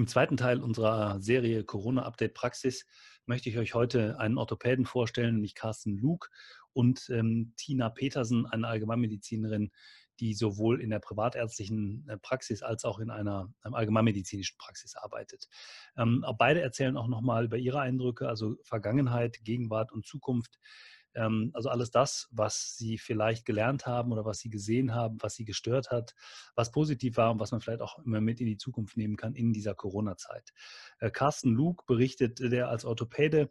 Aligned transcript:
Im 0.00 0.06
zweiten 0.06 0.38
Teil 0.38 0.62
unserer 0.62 1.20
Serie 1.20 1.62
Corona 1.62 2.04
Update 2.04 2.32
Praxis 2.32 2.86
möchte 3.26 3.50
ich 3.50 3.58
euch 3.58 3.74
heute 3.74 4.18
einen 4.18 4.38
Orthopäden 4.38 4.86
vorstellen, 4.86 5.34
nämlich 5.34 5.54
Carsten 5.54 5.98
Luke 5.98 6.30
und 6.72 7.10
ähm, 7.10 7.52
Tina 7.58 7.90
Petersen, 7.90 8.46
eine 8.46 8.66
Allgemeinmedizinerin, 8.66 9.70
die 10.18 10.32
sowohl 10.32 10.80
in 10.80 10.88
der 10.88 11.00
privatärztlichen 11.00 12.06
äh, 12.08 12.16
Praxis 12.16 12.62
als 12.62 12.86
auch 12.86 12.98
in 12.98 13.10
einer 13.10 13.52
ähm, 13.62 13.74
allgemeinmedizinischen 13.74 14.56
Praxis 14.56 14.96
arbeitet. 14.96 15.48
Ähm, 15.98 16.24
beide 16.38 16.62
erzählen 16.62 16.96
auch 16.96 17.08
nochmal 17.08 17.44
über 17.44 17.58
ihre 17.58 17.80
Eindrücke, 17.80 18.26
also 18.26 18.56
Vergangenheit, 18.62 19.44
Gegenwart 19.44 19.92
und 19.92 20.06
Zukunft 20.06 20.58
also 21.14 21.68
alles 21.68 21.90
das, 21.90 22.28
was 22.30 22.76
Sie 22.76 22.96
vielleicht 22.96 23.44
gelernt 23.44 23.86
haben 23.86 24.12
oder 24.12 24.24
was 24.24 24.38
Sie 24.38 24.50
gesehen 24.50 24.94
haben, 24.94 25.18
was 25.20 25.34
Sie 25.34 25.44
gestört 25.44 25.90
hat, 25.90 26.14
was 26.54 26.70
positiv 26.70 27.16
war 27.16 27.32
und 27.32 27.40
was 27.40 27.50
man 27.50 27.60
vielleicht 27.60 27.82
auch 27.82 27.98
immer 28.04 28.20
mit 28.20 28.40
in 28.40 28.46
die 28.46 28.58
Zukunft 28.58 28.96
nehmen 28.96 29.16
kann 29.16 29.34
in 29.34 29.52
dieser 29.52 29.74
Corona-Zeit. 29.74 30.52
Äh, 31.00 31.10
Carsten 31.10 31.52
Luke 31.52 31.84
berichtet, 31.86 32.38
der 32.38 32.68
als 32.68 32.84
Orthopäde 32.84 33.50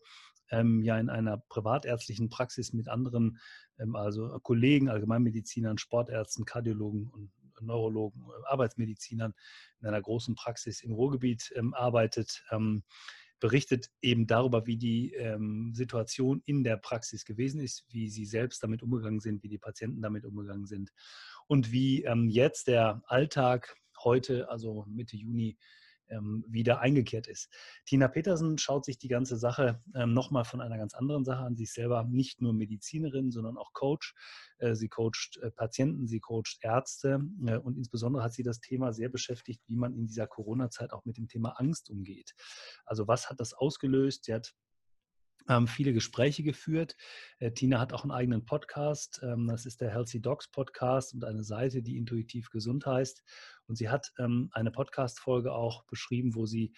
ähm, 0.51 0.81
ja 0.81 0.97
in 0.97 1.09
einer 1.09 1.37
privatärztlichen 1.37 2.29
Praxis 2.29 2.73
mit 2.73 2.87
anderen, 2.87 3.39
ähm, 3.77 3.95
also 3.95 4.39
Kollegen, 4.39 4.89
Allgemeinmedizinern, 4.89 5.77
Sportärzten, 5.77 6.45
Kardiologen 6.45 7.07
und 7.07 7.31
Neurologen, 7.61 8.21
äh, 8.21 8.47
Arbeitsmedizinern 8.47 9.33
in 9.81 9.87
einer 9.87 10.01
großen 10.01 10.35
Praxis 10.35 10.81
im 10.81 10.91
Ruhrgebiet 10.91 11.51
ähm, 11.55 11.73
arbeitet. 11.73 12.43
Berichtet 13.39 13.89
eben 14.01 14.27
darüber, 14.27 14.65
wie 14.67 14.77
die 14.77 15.13
ähm, 15.13 15.71
Situation 15.73 16.41
in 16.45 16.63
der 16.63 16.77
Praxis 16.77 17.25
gewesen 17.25 17.61
ist, 17.61 17.85
wie 17.89 18.09
sie 18.09 18.25
selbst 18.25 18.61
damit 18.63 18.83
umgegangen 18.83 19.19
sind, 19.19 19.43
wie 19.43 19.49
die 19.49 19.57
Patienten 19.57 20.01
damit 20.01 20.25
umgegangen 20.25 20.65
sind 20.65 20.91
und 21.47 21.71
wie 21.71 22.03
ähm, 22.03 22.29
jetzt 22.29 22.67
der 22.67 23.01
Alltag 23.05 23.75
heute, 24.03 24.49
also 24.49 24.85
Mitte 24.87 25.17
Juni, 25.17 25.57
ähm, 26.09 26.43
wieder 26.47 26.79
eingekehrt 26.79 27.27
ist. 27.27 27.49
Tina 27.85 28.07
Petersen 28.07 28.57
schaut 28.57 28.85
sich 28.85 28.97
die 28.97 29.07
ganze 29.07 29.37
Sache 29.37 29.81
ähm, 29.95 30.13
nochmal 30.13 30.45
von 30.45 30.61
einer 30.61 30.77
ganz 30.77 30.93
anderen 30.93 31.25
Sache 31.25 31.43
an. 31.43 31.55
Sie 31.55 31.63
ist 31.63 31.73
selber 31.73 32.03
nicht 32.03 32.41
nur 32.41 32.53
Medizinerin, 32.53 33.31
sondern 33.31 33.57
auch 33.57 33.73
Coach. 33.73 34.13
Äh, 34.59 34.75
sie 34.75 34.89
coacht 34.89 35.39
äh, 35.41 35.51
Patienten, 35.51 36.07
sie 36.07 36.19
coacht 36.19 36.57
Ärzte 36.61 37.21
äh, 37.45 37.57
und 37.57 37.77
insbesondere 37.77 38.23
hat 38.23 38.33
sie 38.33 38.43
das 38.43 38.59
Thema 38.59 38.93
sehr 38.93 39.09
beschäftigt, 39.09 39.61
wie 39.67 39.75
man 39.75 39.93
in 39.93 40.07
dieser 40.07 40.27
Corona-Zeit 40.27 40.93
auch 40.93 41.05
mit 41.05 41.17
dem 41.17 41.27
Thema 41.27 41.59
Angst 41.59 41.89
umgeht. 41.89 42.33
Also 42.85 43.07
was 43.07 43.29
hat 43.29 43.39
das 43.39 43.53
ausgelöst? 43.53 44.25
Sie 44.25 44.33
hat 44.33 44.53
ähm, 45.49 45.67
viele 45.67 45.91
Gespräche 45.91 46.43
geführt. 46.43 46.95
Äh, 47.39 47.51
Tina 47.51 47.79
hat 47.79 47.91
auch 47.91 48.03
einen 48.03 48.11
eigenen 48.11 48.45
Podcast. 48.45 49.19
Ähm, 49.23 49.47
das 49.47 49.65
ist 49.65 49.81
der 49.81 49.91
Healthy 49.91 50.21
Dogs 50.21 50.49
Podcast 50.49 51.13
und 51.13 51.25
eine 51.25 51.43
Seite, 51.43 51.81
die 51.81 51.97
intuitiv 51.97 52.49
gesund 52.51 52.85
heißt. 52.85 53.23
Und 53.67 53.75
sie 53.75 53.89
hat 53.89 54.13
ähm, 54.19 54.49
eine 54.53 54.71
Podcast-Folge 54.71 55.51
auch 55.51 55.83
beschrieben, 55.85 56.35
wo 56.35 56.45
sie 56.45 56.73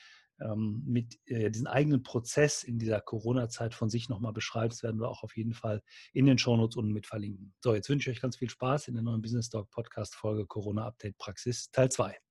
mit 0.66 1.20
äh, 1.28 1.52
diesem 1.52 1.68
eigenen 1.68 2.02
Prozess 2.02 2.64
in 2.64 2.80
dieser 2.80 3.00
Corona-Zeit 3.00 3.76
von 3.76 3.92
sich 3.92 4.10
nochmal 4.10 4.34
beschreibt. 4.34 4.74
Das 4.74 4.82
werden 4.82 5.00
wir 5.00 5.08
auch 5.08 5.22
auf 5.22 5.38
jeden 5.38 5.54
Fall 5.54 5.84
in 6.14 6.26
den 6.26 6.40
Shownotes 6.40 6.78
unten 6.78 6.94
mit 6.94 7.06
verlinken. 7.06 7.54
So, 7.60 7.76
jetzt 7.76 7.90
wünsche 7.90 8.10
ich 8.10 8.18
euch 8.18 8.22
ganz 8.24 8.38
viel 8.38 8.50
Spaß 8.50 8.88
in 8.88 8.96
der 8.96 9.04
neuen 9.04 9.22
Business 9.22 9.52
Dog 9.52 9.70
Podcast-Folge 9.70 10.48
Corona 10.48 10.88
Update 10.88 11.20
Praxis 11.20 11.70
Teil 11.70 11.92
2. 11.92 12.31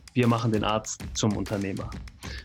wir 0.13 0.27
machen 0.27 0.51
den 0.51 0.63
Arzt 0.63 1.03
zum 1.13 1.37
Unternehmer. 1.37 1.89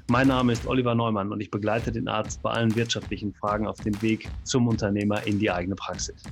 Mein 0.08 0.28
Name 0.28 0.52
ist 0.52 0.66
Oliver 0.66 0.94
Neumann 0.94 1.32
und 1.32 1.40
ich 1.40 1.50
begleite 1.50 1.90
den 1.90 2.06
Arzt 2.06 2.40
bei 2.42 2.50
allen 2.50 2.74
wirtschaftlichen 2.76 3.34
Fragen 3.34 3.66
auf 3.66 3.80
dem 3.80 4.00
Weg 4.02 4.28
zum 4.44 4.68
Unternehmer 4.68 5.26
in 5.26 5.38
die 5.38 5.50
eigene 5.50 5.74
Praxis. 5.74 6.22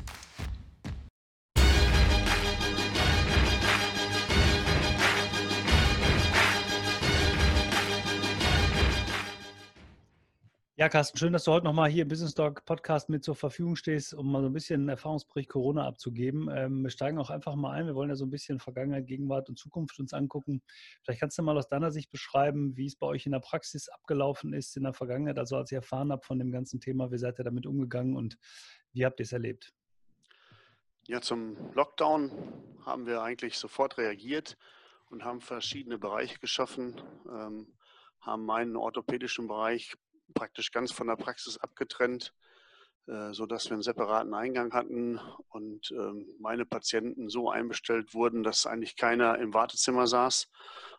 Ja, 10.76 10.88
Carsten, 10.88 11.16
schön, 11.16 11.32
dass 11.32 11.44
du 11.44 11.52
heute 11.52 11.66
nochmal 11.66 11.88
hier 11.88 12.02
im 12.02 12.08
Business 12.08 12.34
Talk 12.34 12.64
Podcast 12.64 13.08
mit 13.08 13.22
zur 13.22 13.36
Verfügung 13.36 13.76
stehst, 13.76 14.12
um 14.12 14.32
mal 14.32 14.42
so 14.42 14.48
ein 14.48 14.52
bisschen 14.52 14.88
Erfahrungsbericht 14.88 15.48
Corona 15.48 15.86
abzugeben. 15.86 16.48
Ähm, 16.52 16.82
wir 16.82 16.90
steigen 16.90 17.16
auch 17.18 17.30
einfach 17.30 17.54
mal 17.54 17.70
ein. 17.70 17.86
Wir 17.86 17.94
wollen 17.94 18.08
ja 18.08 18.16
so 18.16 18.24
ein 18.24 18.30
bisschen 18.30 18.58
Vergangenheit, 18.58 19.06
Gegenwart 19.06 19.48
und 19.48 19.56
Zukunft 19.56 20.00
uns 20.00 20.12
angucken. 20.12 20.62
Vielleicht 21.04 21.20
kannst 21.20 21.38
du 21.38 21.42
mal 21.44 21.56
aus 21.56 21.68
deiner 21.68 21.92
Sicht 21.92 22.10
beschreiben, 22.10 22.76
wie 22.76 22.86
es 22.86 22.96
bei 22.96 23.06
euch 23.06 23.24
in 23.24 23.30
der 23.30 23.38
Praxis 23.38 23.88
abgelaufen 23.88 24.52
ist 24.52 24.76
in 24.76 24.82
der 24.82 24.94
Vergangenheit, 24.94 25.38
also 25.38 25.58
als 25.58 25.70
ihr 25.70 25.78
erfahren 25.78 26.10
habt 26.10 26.26
von 26.26 26.40
dem 26.40 26.50
ganzen 26.50 26.80
Thema, 26.80 27.12
wie 27.12 27.18
seid 27.18 27.38
ihr 27.38 27.44
damit 27.44 27.66
umgegangen 27.66 28.16
und 28.16 28.36
wie 28.92 29.06
habt 29.06 29.20
ihr 29.20 29.24
es 29.26 29.32
erlebt? 29.32 29.72
Ja, 31.06 31.20
zum 31.20 31.72
Lockdown 31.74 32.32
haben 32.84 33.06
wir 33.06 33.22
eigentlich 33.22 33.58
sofort 33.58 33.96
reagiert 33.96 34.58
und 35.08 35.22
haben 35.22 35.40
verschiedene 35.40 35.98
Bereiche 35.98 36.40
geschaffen, 36.40 37.00
ähm, 37.30 37.78
haben 38.20 38.44
meinen 38.44 38.74
orthopädischen 38.74 39.46
Bereich 39.46 39.94
praktisch 40.32 40.72
ganz 40.72 40.92
von 40.92 41.06
der 41.06 41.16
Praxis 41.16 41.58
abgetrennt, 41.58 42.32
äh, 43.06 43.32
sodass 43.32 43.66
wir 43.66 43.74
einen 43.74 43.82
separaten 43.82 44.34
Eingang 44.34 44.72
hatten 44.72 45.20
und 45.48 45.90
ähm, 45.90 46.26
meine 46.38 46.64
Patienten 46.64 47.28
so 47.28 47.50
einbestellt 47.50 48.14
wurden, 48.14 48.42
dass 48.42 48.66
eigentlich 48.66 48.96
keiner 48.96 49.38
im 49.38 49.52
Wartezimmer 49.52 50.06
saß, 50.06 50.48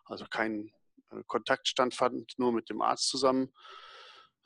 also 0.04 0.24
kein 0.30 0.70
äh, 1.10 1.22
Kontakt 1.26 1.68
stattfand, 1.68 2.34
nur 2.38 2.52
mit 2.52 2.70
dem 2.70 2.80
Arzt 2.80 3.08
zusammen. 3.08 3.52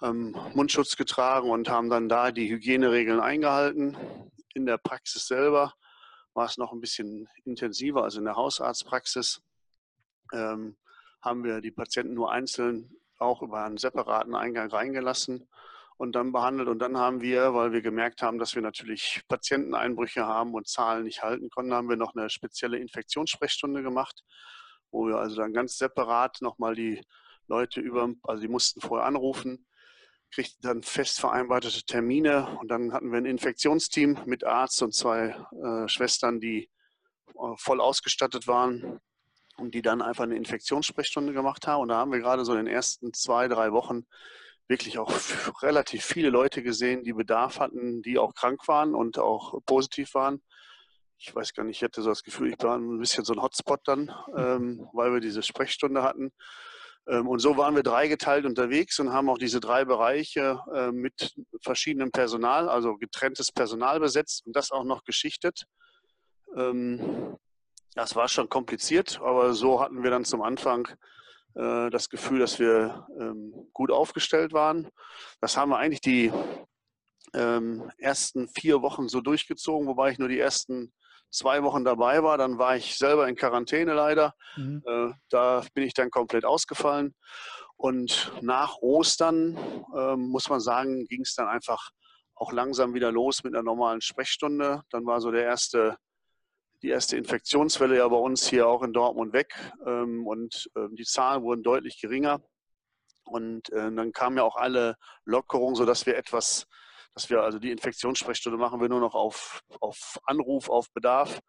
Ähm, 0.02 0.34
Mundschutz 0.54 0.96
getragen 0.96 1.50
und 1.50 1.68
haben 1.68 1.90
dann 1.90 2.08
da 2.08 2.32
die 2.32 2.48
Hygieneregeln 2.48 3.20
eingehalten. 3.20 3.96
In 4.54 4.64
der 4.64 4.78
Praxis 4.78 5.26
selber 5.26 5.74
war 6.32 6.46
es 6.46 6.56
noch 6.56 6.72
ein 6.72 6.80
bisschen 6.80 7.28
intensiver, 7.44 8.02
also 8.02 8.18
in 8.18 8.24
der 8.24 8.36
Hausarztpraxis 8.36 9.42
ähm, 10.32 10.78
haben 11.20 11.44
wir 11.44 11.60
die 11.60 11.70
Patienten 11.70 12.14
nur 12.14 12.32
einzeln 12.32 12.96
auch 13.20 13.42
über 13.42 13.64
einen 13.64 13.76
separaten 13.76 14.34
Eingang 14.34 14.70
reingelassen 14.70 15.48
und 15.96 16.12
dann 16.12 16.32
behandelt. 16.32 16.68
Und 16.68 16.78
dann 16.78 16.96
haben 16.96 17.20
wir, 17.20 17.54
weil 17.54 17.72
wir 17.72 17.82
gemerkt 17.82 18.22
haben, 18.22 18.38
dass 18.38 18.54
wir 18.54 18.62
natürlich 18.62 19.22
Patienteneinbrüche 19.28 20.26
haben 20.26 20.54
und 20.54 20.66
Zahlen 20.66 21.04
nicht 21.04 21.22
halten 21.22 21.50
konnten, 21.50 21.74
haben 21.74 21.88
wir 21.88 21.96
noch 21.96 22.14
eine 22.14 22.30
spezielle 22.30 22.78
Infektionssprechstunde 22.78 23.82
gemacht, 23.82 24.22
wo 24.90 25.06
wir 25.06 25.16
also 25.16 25.36
dann 25.36 25.52
ganz 25.52 25.76
separat 25.76 26.38
nochmal 26.40 26.74
die 26.74 27.02
Leute 27.48 27.80
über, 27.80 28.08
also 28.22 28.40
die 28.40 28.48
mussten 28.48 28.80
vorher 28.80 29.06
anrufen, 29.06 29.66
kriegten 30.32 30.62
dann 30.62 30.82
fest 30.82 31.20
vereinbarte 31.20 31.68
Termine 31.84 32.56
und 32.60 32.68
dann 32.68 32.92
hatten 32.92 33.10
wir 33.10 33.18
ein 33.18 33.26
Infektionsteam 33.26 34.20
mit 34.24 34.44
Arzt 34.44 34.82
und 34.82 34.94
zwei 34.94 35.36
äh, 35.62 35.88
Schwestern, 35.88 36.40
die 36.40 36.70
äh, 37.34 37.56
voll 37.56 37.80
ausgestattet 37.80 38.46
waren 38.46 39.00
und 39.60 39.74
die 39.74 39.82
dann 39.82 40.02
einfach 40.02 40.24
eine 40.24 40.36
Infektionssprechstunde 40.36 41.32
gemacht 41.32 41.66
haben. 41.66 41.82
Und 41.82 41.88
da 41.88 41.96
haben 41.96 42.12
wir 42.12 42.18
gerade 42.18 42.44
so 42.44 42.52
in 42.52 42.64
den 42.64 42.74
ersten 42.74 43.12
zwei, 43.12 43.48
drei 43.48 43.72
Wochen 43.72 44.06
wirklich 44.68 44.98
auch 44.98 45.10
relativ 45.62 46.04
viele 46.04 46.30
Leute 46.30 46.62
gesehen, 46.62 47.04
die 47.04 47.12
Bedarf 47.12 47.60
hatten, 47.60 48.02
die 48.02 48.18
auch 48.18 48.34
krank 48.34 48.66
waren 48.68 48.94
und 48.94 49.18
auch 49.18 49.60
positiv 49.66 50.14
waren. 50.14 50.42
Ich 51.18 51.34
weiß 51.34 51.52
gar 51.52 51.64
nicht, 51.64 51.76
ich 51.76 51.82
hatte 51.82 52.00
so 52.00 52.08
das 52.08 52.22
Gefühl, 52.22 52.48
ich 52.48 52.62
war 52.62 52.78
ein 52.78 52.98
bisschen 52.98 53.24
so 53.24 53.34
ein 53.34 53.42
Hotspot 53.42 53.80
dann, 53.84 54.10
ähm, 54.36 54.88
weil 54.94 55.12
wir 55.12 55.20
diese 55.20 55.42
Sprechstunde 55.42 56.02
hatten. 56.02 56.32
Ähm, 57.06 57.28
und 57.28 57.40
so 57.40 57.56
waren 57.56 57.76
wir 57.76 57.82
dreigeteilt 57.82 58.46
unterwegs 58.46 58.98
und 59.00 59.12
haben 59.12 59.28
auch 59.28 59.38
diese 59.38 59.60
drei 59.60 59.84
Bereiche 59.84 60.60
äh, 60.74 60.92
mit 60.92 61.34
verschiedenem 61.62 62.10
Personal, 62.10 62.68
also 62.68 62.96
getrenntes 62.96 63.52
Personal 63.52 64.00
besetzt 64.00 64.46
und 64.46 64.56
das 64.56 64.70
auch 64.70 64.84
noch 64.84 65.04
geschichtet. 65.04 65.64
Ähm, 66.56 67.36
das 67.94 68.16
war 68.16 68.28
schon 68.28 68.48
kompliziert, 68.48 69.20
aber 69.22 69.54
so 69.54 69.80
hatten 69.80 70.02
wir 70.02 70.10
dann 70.10 70.24
zum 70.24 70.42
Anfang 70.42 70.88
äh, 71.54 71.90
das 71.90 72.08
Gefühl, 72.08 72.38
dass 72.38 72.58
wir 72.58 73.06
ähm, 73.18 73.68
gut 73.72 73.90
aufgestellt 73.90 74.52
waren. 74.52 74.88
Das 75.40 75.56
haben 75.56 75.70
wir 75.70 75.78
eigentlich 75.78 76.00
die 76.00 76.32
ähm, 77.34 77.90
ersten 77.98 78.48
vier 78.48 78.82
Wochen 78.82 79.08
so 79.08 79.20
durchgezogen, 79.20 79.88
wobei 79.88 80.12
ich 80.12 80.18
nur 80.18 80.28
die 80.28 80.38
ersten 80.38 80.92
zwei 81.30 81.62
Wochen 81.62 81.84
dabei 81.84 82.22
war. 82.22 82.38
Dann 82.38 82.58
war 82.58 82.76
ich 82.76 82.96
selber 82.96 83.28
in 83.28 83.36
Quarantäne 83.36 83.94
leider. 83.94 84.34
Mhm. 84.56 84.82
Äh, 84.86 85.12
da 85.28 85.64
bin 85.74 85.84
ich 85.84 85.94
dann 85.94 86.10
komplett 86.10 86.44
ausgefallen. 86.44 87.14
Und 87.76 88.32
nach 88.42 88.76
Ostern, 88.80 89.56
äh, 89.96 90.16
muss 90.16 90.48
man 90.48 90.60
sagen, 90.60 91.06
ging 91.06 91.22
es 91.22 91.34
dann 91.34 91.48
einfach 91.48 91.90
auch 92.34 92.52
langsam 92.52 92.94
wieder 92.94 93.10
los 93.12 93.42
mit 93.42 93.54
einer 93.54 93.62
normalen 93.62 94.00
Sprechstunde. 94.00 94.82
Dann 94.90 95.06
war 95.06 95.20
so 95.20 95.30
der 95.30 95.44
erste 95.44 95.96
die 96.82 96.88
erste 96.88 97.16
Infektionswelle 97.16 97.98
ja 97.98 98.08
bei 98.08 98.16
uns 98.16 98.48
hier 98.48 98.68
auch 98.68 98.82
in 98.82 98.92
Dortmund 98.92 99.32
weg 99.32 99.54
ähm, 99.86 100.26
und 100.26 100.70
ähm, 100.76 100.96
die 100.96 101.04
Zahlen 101.04 101.42
wurden 101.42 101.62
deutlich 101.62 102.00
geringer. 102.00 102.42
Und 103.24 103.70
äh, 103.70 103.92
dann 103.92 104.12
kamen 104.12 104.38
ja 104.38 104.42
auch 104.42 104.56
alle 104.56 104.96
Lockerungen, 105.24 105.76
sodass 105.76 106.06
wir 106.06 106.16
etwas, 106.16 106.66
dass 107.14 107.30
wir 107.30 107.42
also 107.42 107.58
die 107.58 107.70
Infektionssprechstunde 107.70 108.58
machen 108.58 108.80
wir 108.80 108.88
nur 108.88 109.00
noch 109.00 109.14
auf, 109.14 109.60
auf 109.80 110.18
Anruf, 110.24 110.68
auf 110.68 110.90
Bedarf. 110.92 111.40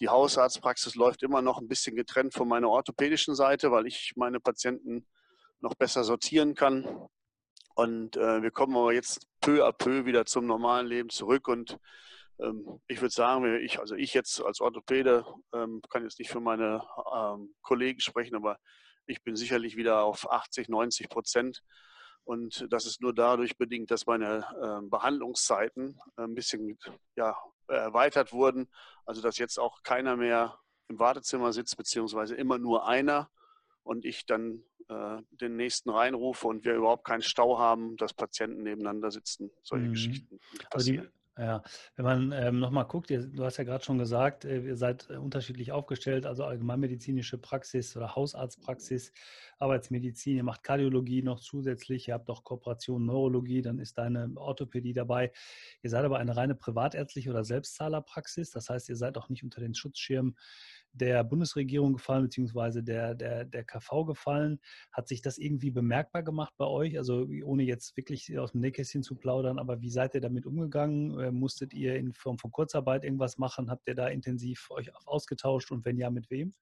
Die 0.00 0.08
Hausarztpraxis 0.08 0.96
läuft 0.96 1.22
immer 1.22 1.40
noch 1.40 1.60
ein 1.60 1.68
bisschen 1.68 1.94
getrennt 1.94 2.34
von 2.34 2.48
meiner 2.48 2.68
orthopädischen 2.68 3.34
Seite, 3.34 3.70
weil 3.70 3.86
ich 3.86 4.12
meine 4.16 4.40
Patienten 4.40 5.06
noch 5.60 5.74
besser 5.74 6.04
sortieren 6.04 6.54
kann. 6.54 7.08
Und 7.74 8.16
äh, 8.16 8.42
wir 8.42 8.50
kommen 8.50 8.76
aber 8.76 8.92
jetzt 8.92 9.26
peu 9.40 9.64
à 9.64 9.72
peu 9.72 10.04
wieder 10.04 10.26
zum 10.26 10.46
normalen 10.46 10.86
Leben 10.86 11.10
zurück. 11.10 11.48
Und 11.48 11.70
ähm, 11.72 11.78
ich 12.88 13.00
würde 13.00 13.14
sagen, 13.14 13.60
ich, 13.62 13.78
also 13.78 13.94
ich 13.94 14.12
jetzt 14.12 14.42
als 14.42 14.60
Orthopäde 14.60 15.24
ähm, 15.54 15.80
kann 15.88 16.02
jetzt 16.02 16.18
nicht 16.18 16.30
für 16.30 16.40
meine 16.40 16.84
ähm, 17.14 17.54
Kollegen 17.62 18.00
sprechen, 18.00 18.34
aber 18.34 18.58
ich 19.06 19.22
bin 19.22 19.36
sicherlich 19.36 19.76
wieder 19.76 20.02
auf 20.02 20.30
80, 20.30 20.68
90 20.68 21.08
Prozent. 21.08 21.62
Und 22.24 22.66
das 22.70 22.86
ist 22.86 23.02
nur 23.02 23.14
dadurch 23.14 23.58
bedingt, 23.58 23.90
dass 23.90 24.06
meine 24.06 24.46
Behandlungszeiten 24.88 26.00
ein 26.16 26.34
bisschen 26.34 26.78
ja, 27.16 27.36
erweitert 27.68 28.32
wurden. 28.32 28.66
Also 29.04 29.20
dass 29.20 29.36
jetzt 29.36 29.58
auch 29.58 29.82
keiner 29.82 30.16
mehr 30.16 30.58
im 30.88 30.98
Wartezimmer 30.98 31.52
sitzt, 31.52 31.76
beziehungsweise 31.76 32.34
immer 32.34 32.58
nur 32.58 32.86
einer 32.86 33.30
und 33.82 34.04
ich 34.04 34.26
dann 34.26 34.64
äh, 34.88 35.22
den 35.30 35.56
nächsten 35.56 35.90
reinrufe 35.90 36.46
und 36.46 36.64
wir 36.64 36.74
überhaupt 36.74 37.04
keinen 37.04 37.22
Stau 37.22 37.58
haben, 37.58 37.96
dass 37.96 38.14
Patienten 38.14 38.62
nebeneinander 38.62 39.10
sitzen, 39.10 39.50
solche 39.62 39.86
mhm. 39.86 39.92
Geschichten. 39.92 40.40
Also 40.70 40.92
die, 40.92 41.02
ja, 41.36 41.62
wenn 41.96 42.04
man 42.04 42.32
ähm, 42.32 42.60
nochmal 42.60 42.86
guckt, 42.86 43.10
ihr, 43.10 43.26
du 43.26 43.44
hast 43.44 43.56
ja 43.56 43.64
gerade 43.64 43.82
schon 43.82 43.98
gesagt, 43.98 44.44
äh, 44.44 44.60
ihr 44.60 44.76
seid 44.76 45.10
äh, 45.10 45.16
unterschiedlich 45.16 45.72
aufgestellt, 45.72 46.26
also 46.26 46.44
allgemeinmedizinische 46.44 47.38
Praxis 47.38 47.96
oder 47.96 48.14
Hausarztpraxis, 48.14 49.12
Arbeitsmedizin, 49.58 50.36
ihr 50.36 50.44
macht 50.44 50.62
Kardiologie 50.62 51.22
noch 51.22 51.40
zusätzlich, 51.40 52.06
ihr 52.06 52.14
habt 52.14 52.30
auch 52.30 52.44
Kooperation 52.44 53.04
Neurologie, 53.04 53.62
dann 53.62 53.80
ist 53.80 53.98
deine 53.98 54.30
Orthopädie 54.36 54.92
dabei. 54.92 55.32
Ihr 55.82 55.90
seid 55.90 56.04
aber 56.04 56.18
eine 56.18 56.36
reine 56.36 56.54
privatärztliche 56.54 57.30
oder 57.30 57.42
Selbstzahlerpraxis, 57.42 58.50
das 58.50 58.70
heißt, 58.70 58.88
ihr 58.88 58.96
seid 58.96 59.18
auch 59.18 59.28
nicht 59.28 59.42
unter 59.42 59.60
den 59.60 59.74
Schutzschirm 59.74 60.36
der 60.94 61.24
Bundesregierung 61.24 61.94
gefallen, 61.94 62.24
beziehungsweise 62.24 62.82
der, 62.82 63.14
der, 63.14 63.44
der 63.44 63.64
KV 63.64 64.04
gefallen. 64.06 64.60
Hat 64.92 65.08
sich 65.08 65.22
das 65.22 65.38
irgendwie 65.38 65.70
bemerkbar 65.70 66.22
gemacht 66.22 66.54
bei 66.56 66.66
euch? 66.66 66.96
Also 66.96 67.26
ohne 67.44 67.64
jetzt 67.64 67.96
wirklich 67.96 68.38
aus 68.38 68.52
dem 68.52 68.60
Nähkästchen 68.60 69.02
zu 69.02 69.16
plaudern, 69.16 69.58
aber 69.58 69.80
wie 69.80 69.90
seid 69.90 70.14
ihr 70.14 70.20
damit 70.20 70.46
umgegangen? 70.46 71.18
Äh, 71.18 71.30
musstet 71.32 71.74
ihr 71.74 71.96
in 71.96 72.14
Form 72.14 72.38
von 72.38 72.52
Kurzarbeit 72.52 73.04
irgendwas 73.04 73.38
machen? 73.38 73.70
Habt 73.70 73.88
ihr 73.88 73.94
da 73.94 74.08
intensiv 74.08 74.70
euch 74.70 74.90
ausgetauscht 75.06 75.70
und 75.72 75.84
wenn 75.84 75.98
ja, 75.98 76.10
mit 76.10 76.30
wem? 76.30 76.54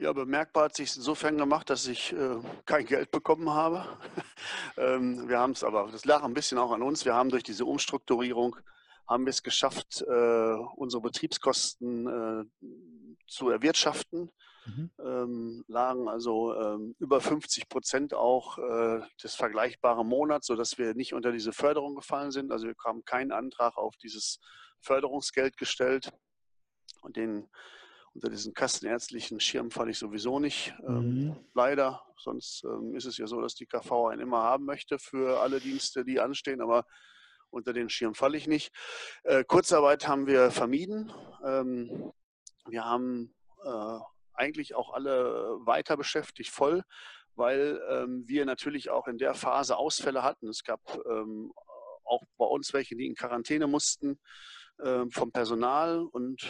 Ja, 0.00 0.12
bemerkbar 0.12 0.66
hat 0.66 0.76
sich 0.76 0.94
insofern 0.94 1.36
gemacht, 1.36 1.70
dass 1.70 1.88
ich 1.88 2.12
äh, 2.12 2.36
kein 2.66 2.86
Geld 2.86 3.10
bekommen 3.10 3.50
habe. 3.50 3.84
ähm, 4.76 5.28
wir 5.28 5.40
haben 5.40 5.52
es 5.52 5.64
aber, 5.64 5.88
das 5.90 6.04
lag 6.04 6.22
ein 6.22 6.34
bisschen 6.34 6.56
auch 6.56 6.70
an 6.70 6.82
uns. 6.82 7.04
Wir 7.04 7.14
haben 7.14 7.30
durch 7.30 7.42
diese 7.42 7.64
Umstrukturierung 7.64 8.54
haben 9.08 9.24
wir 9.24 9.30
es 9.30 9.42
geschafft, 9.42 10.04
äh, 10.06 10.54
unsere 10.76 11.02
Betriebskosten 11.02 12.06
äh, 12.06 12.44
zu 13.28 13.50
erwirtschaften. 13.50 14.30
Mhm. 14.66 14.90
Ähm, 14.98 15.64
lagen 15.68 16.08
also 16.08 16.54
ähm, 16.54 16.94
über 16.98 17.20
50 17.20 17.68
Prozent 17.68 18.14
auch 18.14 18.58
äh, 18.58 19.00
des 19.22 19.34
vergleichbaren 19.34 20.06
Monats, 20.06 20.46
sodass 20.46 20.76
wir 20.78 20.94
nicht 20.94 21.14
unter 21.14 21.32
diese 21.32 21.52
Förderung 21.52 21.94
gefallen 21.94 22.30
sind. 22.30 22.52
Also 22.52 22.66
wir 22.66 22.74
haben 22.84 23.04
keinen 23.04 23.32
Antrag 23.32 23.76
auf 23.76 23.96
dieses 23.96 24.40
Förderungsgeld 24.80 25.56
gestellt. 25.56 26.12
Und 27.02 27.16
den 27.16 27.48
unter 28.14 28.30
diesen 28.30 28.52
kassenärztlichen 28.52 29.38
Schirm 29.38 29.70
falle 29.70 29.92
ich 29.92 29.98
sowieso 29.98 30.40
nicht. 30.40 30.74
Ähm, 30.86 31.24
mhm. 31.26 31.36
Leider. 31.54 32.02
Sonst 32.16 32.64
ähm, 32.64 32.96
ist 32.96 33.04
es 33.04 33.16
ja 33.16 33.28
so, 33.28 33.40
dass 33.40 33.54
die 33.54 33.66
KV 33.66 34.08
einen 34.08 34.22
immer 34.22 34.42
haben 34.42 34.64
möchte 34.64 34.98
für 34.98 35.40
alle 35.40 35.60
Dienste, 35.60 36.04
die 36.04 36.18
anstehen. 36.18 36.60
Aber 36.60 36.84
unter 37.50 37.72
den 37.72 37.88
Schirm 37.88 38.14
falle 38.14 38.36
ich 38.36 38.48
nicht. 38.48 38.72
Äh, 39.22 39.44
Kurzarbeit 39.44 40.08
haben 40.08 40.26
wir 40.26 40.50
vermieden. 40.50 41.12
Ähm, 41.44 42.12
wir 42.70 42.84
haben 42.84 43.34
äh, 43.64 43.98
eigentlich 44.34 44.74
auch 44.74 44.92
alle 44.92 45.58
weiter 45.60 45.96
beschäftigt, 45.96 46.50
voll, 46.50 46.82
weil 47.34 47.80
ähm, 47.90 48.24
wir 48.26 48.44
natürlich 48.44 48.90
auch 48.90 49.06
in 49.06 49.18
der 49.18 49.34
Phase 49.34 49.76
Ausfälle 49.76 50.22
hatten. 50.22 50.48
Es 50.48 50.64
gab 50.64 50.80
ähm, 51.08 51.52
auch 52.04 52.22
bei 52.36 52.46
uns 52.46 52.72
welche, 52.72 52.96
die 52.96 53.06
in 53.06 53.14
Quarantäne 53.14 53.66
mussten 53.66 54.18
äh, 54.78 55.04
vom 55.10 55.32
Personal. 55.32 56.00
Und 56.00 56.42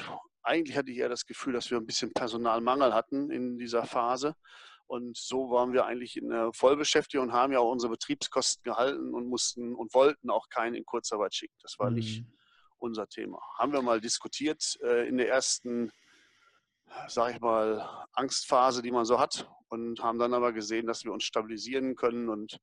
eigentlich 0.43 0.77
hatte 0.77 0.91
ich 0.91 0.99
eher 0.99 1.09
das 1.09 1.27
Gefühl, 1.27 1.53
dass 1.53 1.71
wir 1.71 1.79
ein 1.79 1.87
bisschen 1.87 2.13
Personalmangel 2.13 2.95
hatten 2.95 3.31
in 3.31 3.59
dieser 3.59 3.85
Phase. 3.85 4.35
Und 4.87 5.19
so 5.19 5.51
waren 5.51 5.75
wir 5.75 5.85
eigentlich 5.85 6.17
in 6.17 6.31
der 6.31 6.51
Vollbeschäftigung 6.55 7.27
und 7.29 7.33
haben 7.35 7.53
ja 7.53 7.59
auch 7.59 7.71
unsere 7.71 7.93
Betriebskosten 7.93 8.63
gehalten 8.63 9.13
und 9.13 9.29
mussten 9.29 9.75
und 9.75 9.93
wollten 9.93 10.31
auch 10.31 10.49
keinen 10.49 10.75
in 10.75 10.87
Kurzarbeit 10.87 11.35
schicken. 11.35 11.57
Das 11.61 11.79
war 11.79 11.91
mhm. 11.91 11.97
nicht 11.97 12.25
unser 12.79 13.07
Thema. 13.07 13.39
Haben 13.59 13.73
wir 13.73 13.83
mal 13.83 14.01
diskutiert 14.01 14.79
äh, 14.83 15.07
in 15.07 15.19
der 15.19 15.29
ersten, 15.29 15.93
sage 17.07 17.35
ich 17.35 17.41
mal, 17.41 18.07
Angstphase, 18.13 18.83
die 18.83 18.91
man 18.91 19.05
so 19.05 19.19
hat 19.19 19.49
und 19.69 20.03
haben 20.03 20.19
dann 20.19 20.35
aber 20.35 20.53
gesehen, 20.53 20.87
dass 20.87 21.05
wir 21.05 21.13
uns 21.13 21.25
stabilisieren 21.25 21.95
können 21.97 22.29
und 22.29 22.59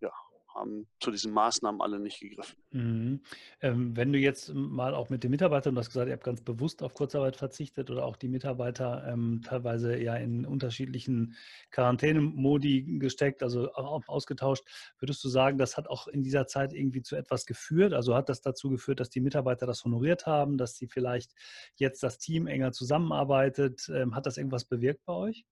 ja, 0.00 0.12
haben 0.54 0.86
zu 1.00 1.10
diesen 1.10 1.32
Maßnahmen 1.32 1.80
alle 1.80 1.98
nicht 1.98 2.20
gegriffen. 2.20 2.56
Mhm. 2.70 3.20
Ähm, 3.60 3.96
wenn 3.96 4.12
du 4.12 4.18
jetzt 4.18 4.52
mal 4.54 4.94
auch 4.94 5.10
mit 5.10 5.24
den 5.24 5.30
Mitarbeitern, 5.30 5.74
du 5.74 5.80
hast 5.80 5.88
gesagt, 5.88 6.08
ihr 6.08 6.12
habt 6.12 6.24
ganz 6.24 6.40
bewusst 6.40 6.82
auf 6.82 6.94
Kurzarbeit 6.94 7.36
verzichtet 7.36 7.90
oder 7.90 8.04
auch 8.04 8.16
die 8.16 8.28
Mitarbeiter 8.28 9.04
ähm, 9.08 9.42
teilweise 9.44 9.96
ja 9.96 10.14
in 10.16 10.46
unterschiedlichen 10.46 11.34
Quarantänemodi 11.70 12.98
gesteckt, 12.98 13.42
also 13.42 13.72
auch 13.72 14.06
ausgetauscht, 14.08 14.64
würdest 14.98 15.22
du 15.24 15.28
sagen, 15.28 15.58
das 15.58 15.76
hat 15.76 15.88
auch 15.88 16.06
in 16.06 16.22
dieser 16.22 16.46
Zeit 16.46 16.72
irgendwie 16.72 17.02
zu 17.02 17.16
etwas 17.16 17.46
geführt? 17.46 17.92
Also 17.92 18.14
hat 18.14 18.28
das 18.28 18.40
dazu 18.40 18.70
geführt, 18.70 19.00
dass 19.00 19.10
die 19.10 19.20
Mitarbeiter 19.20 19.66
das 19.66 19.84
honoriert 19.84 20.26
haben, 20.26 20.56
dass 20.56 20.76
sie 20.76 20.86
vielleicht 20.86 21.32
jetzt 21.76 22.02
das 22.02 22.18
Team 22.18 22.46
enger 22.46 22.72
zusammenarbeitet? 22.72 23.90
Ähm, 23.92 24.14
hat 24.14 24.26
das 24.26 24.36
irgendwas 24.36 24.64
bewirkt 24.64 25.04
bei 25.04 25.12
euch? 25.12 25.44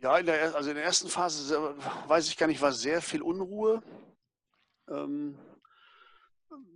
Ja, 0.00 0.16
in 0.18 0.26
der, 0.26 0.54
also 0.54 0.70
in 0.70 0.76
der 0.76 0.84
ersten 0.84 1.08
Phase, 1.08 1.74
weiß 2.06 2.28
ich 2.28 2.36
gar 2.36 2.46
nicht, 2.46 2.62
war 2.62 2.72
sehr 2.72 3.02
viel 3.02 3.20
Unruhe, 3.20 3.82
ähm, 4.88 5.36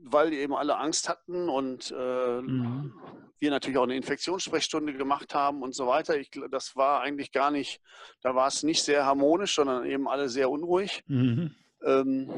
weil 0.03 0.31
die 0.31 0.39
eben 0.39 0.55
alle 0.55 0.77
Angst 0.77 1.09
hatten 1.09 1.49
und 1.49 1.95
äh, 1.97 2.41
mhm. 2.41 2.93
wir 3.39 3.51
natürlich 3.51 3.79
auch 3.79 3.85
eine 3.85 3.97
Infektionssprechstunde 3.97 4.95
gemacht 4.95 5.35
haben 5.35 5.63
und 5.63 5.75
so 5.75 5.87
weiter. 5.87 6.17
Ich, 6.17 6.31
das 6.51 6.75
war 6.75 7.01
eigentlich 7.01 7.31
gar 7.31 7.53
nicht, 7.53 7.81
da 8.23 8.35
war 8.35 8.49
es 8.49 8.65
nicht 8.65 8.83
sehr 8.83 9.07
harmonisch, 9.07 9.55
sondern 9.55 9.87
eben 9.87 10.09
alle 10.09 10.29
sehr 10.29 10.51
unruhig. 10.51 11.05
Mhm. 11.07 11.55
Ähm, 11.85 12.31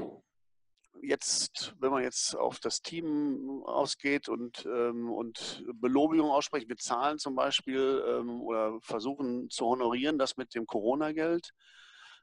jetzt, 1.07 1.75
wenn 1.79 1.91
man 1.91 2.03
jetzt 2.03 2.37
auf 2.37 2.59
das 2.59 2.83
Team 2.83 3.63
ausgeht 3.65 4.29
und, 4.29 4.65
ähm, 4.67 5.11
und 5.13 5.65
Belobigung 5.75 6.31
ausspricht, 6.31 6.69
wir 6.69 6.77
zahlen 6.77 7.19
zum 7.19 7.35
Beispiel 7.35 8.05
ähm, 8.09 8.41
oder 8.43 8.79
versuchen 8.81 9.51
zu 9.51 9.67
honorieren 9.67 10.19
das 10.19 10.37
mit 10.37 10.55
dem 10.55 10.67
Corona-Geld. 10.67 11.51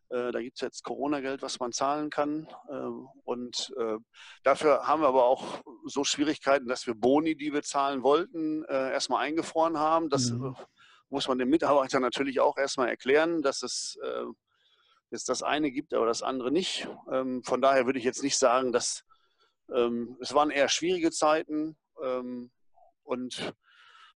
Äh, 0.09 0.31
da 0.31 0.41
gibt 0.41 0.57
es 0.57 0.61
jetzt 0.61 0.83
Corona-Geld, 0.83 1.41
was 1.41 1.59
man 1.59 1.71
zahlen 1.71 2.09
kann. 2.09 2.47
Äh, 2.69 2.89
und 3.23 3.73
äh, 3.77 3.97
dafür 4.43 4.87
haben 4.87 5.01
wir 5.01 5.07
aber 5.07 5.25
auch 5.25 5.61
so 5.85 6.03
Schwierigkeiten, 6.03 6.67
dass 6.67 6.85
wir 6.87 6.95
Boni, 6.95 7.35
die 7.35 7.53
wir 7.53 7.63
zahlen 7.63 8.03
wollten, 8.03 8.63
äh, 8.65 8.91
erstmal 8.91 9.23
eingefroren 9.25 9.77
haben. 9.77 10.09
Das 10.09 10.31
mhm. 10.31 10.55
muss 11.09 11.27
man 11.27 11.37
den 11.37 11.49
Mitarbeitern 11.49 12.01
natürlich 12.01 12.39
auch 12.39 12.57
erstmal 12.57 12.89
erklären, 12.89 13.41
dass 13.41 13.63
es 13.63 13.97
es 15.11 15.23
das 15.23 15.43
eine 15.43 15.71
gibt, 15.71 15.93
aber 15.93 16.05
das 16.05 16.21
andere 16.21 16.51
nicht. 16.51 16.87
Ähm, 17.11 17.43
von 17.43 17.61
daher 17.61 17.85
würde 17.85 17.99
ich 17.99 18.05
jetzt 18.05 18.23
nicht 18.23 18.37
sagen, 18.37 18.71
dass 18.71 19.03
ähm, 19.73 20.17
es 20.21 20.33
waren 20.33 20.49
eher 20.49 20.69
schwierige 20.69 21.11
Zeiten 21.11 21.77
ähm, 22.03 22.51
und 23.03 23.53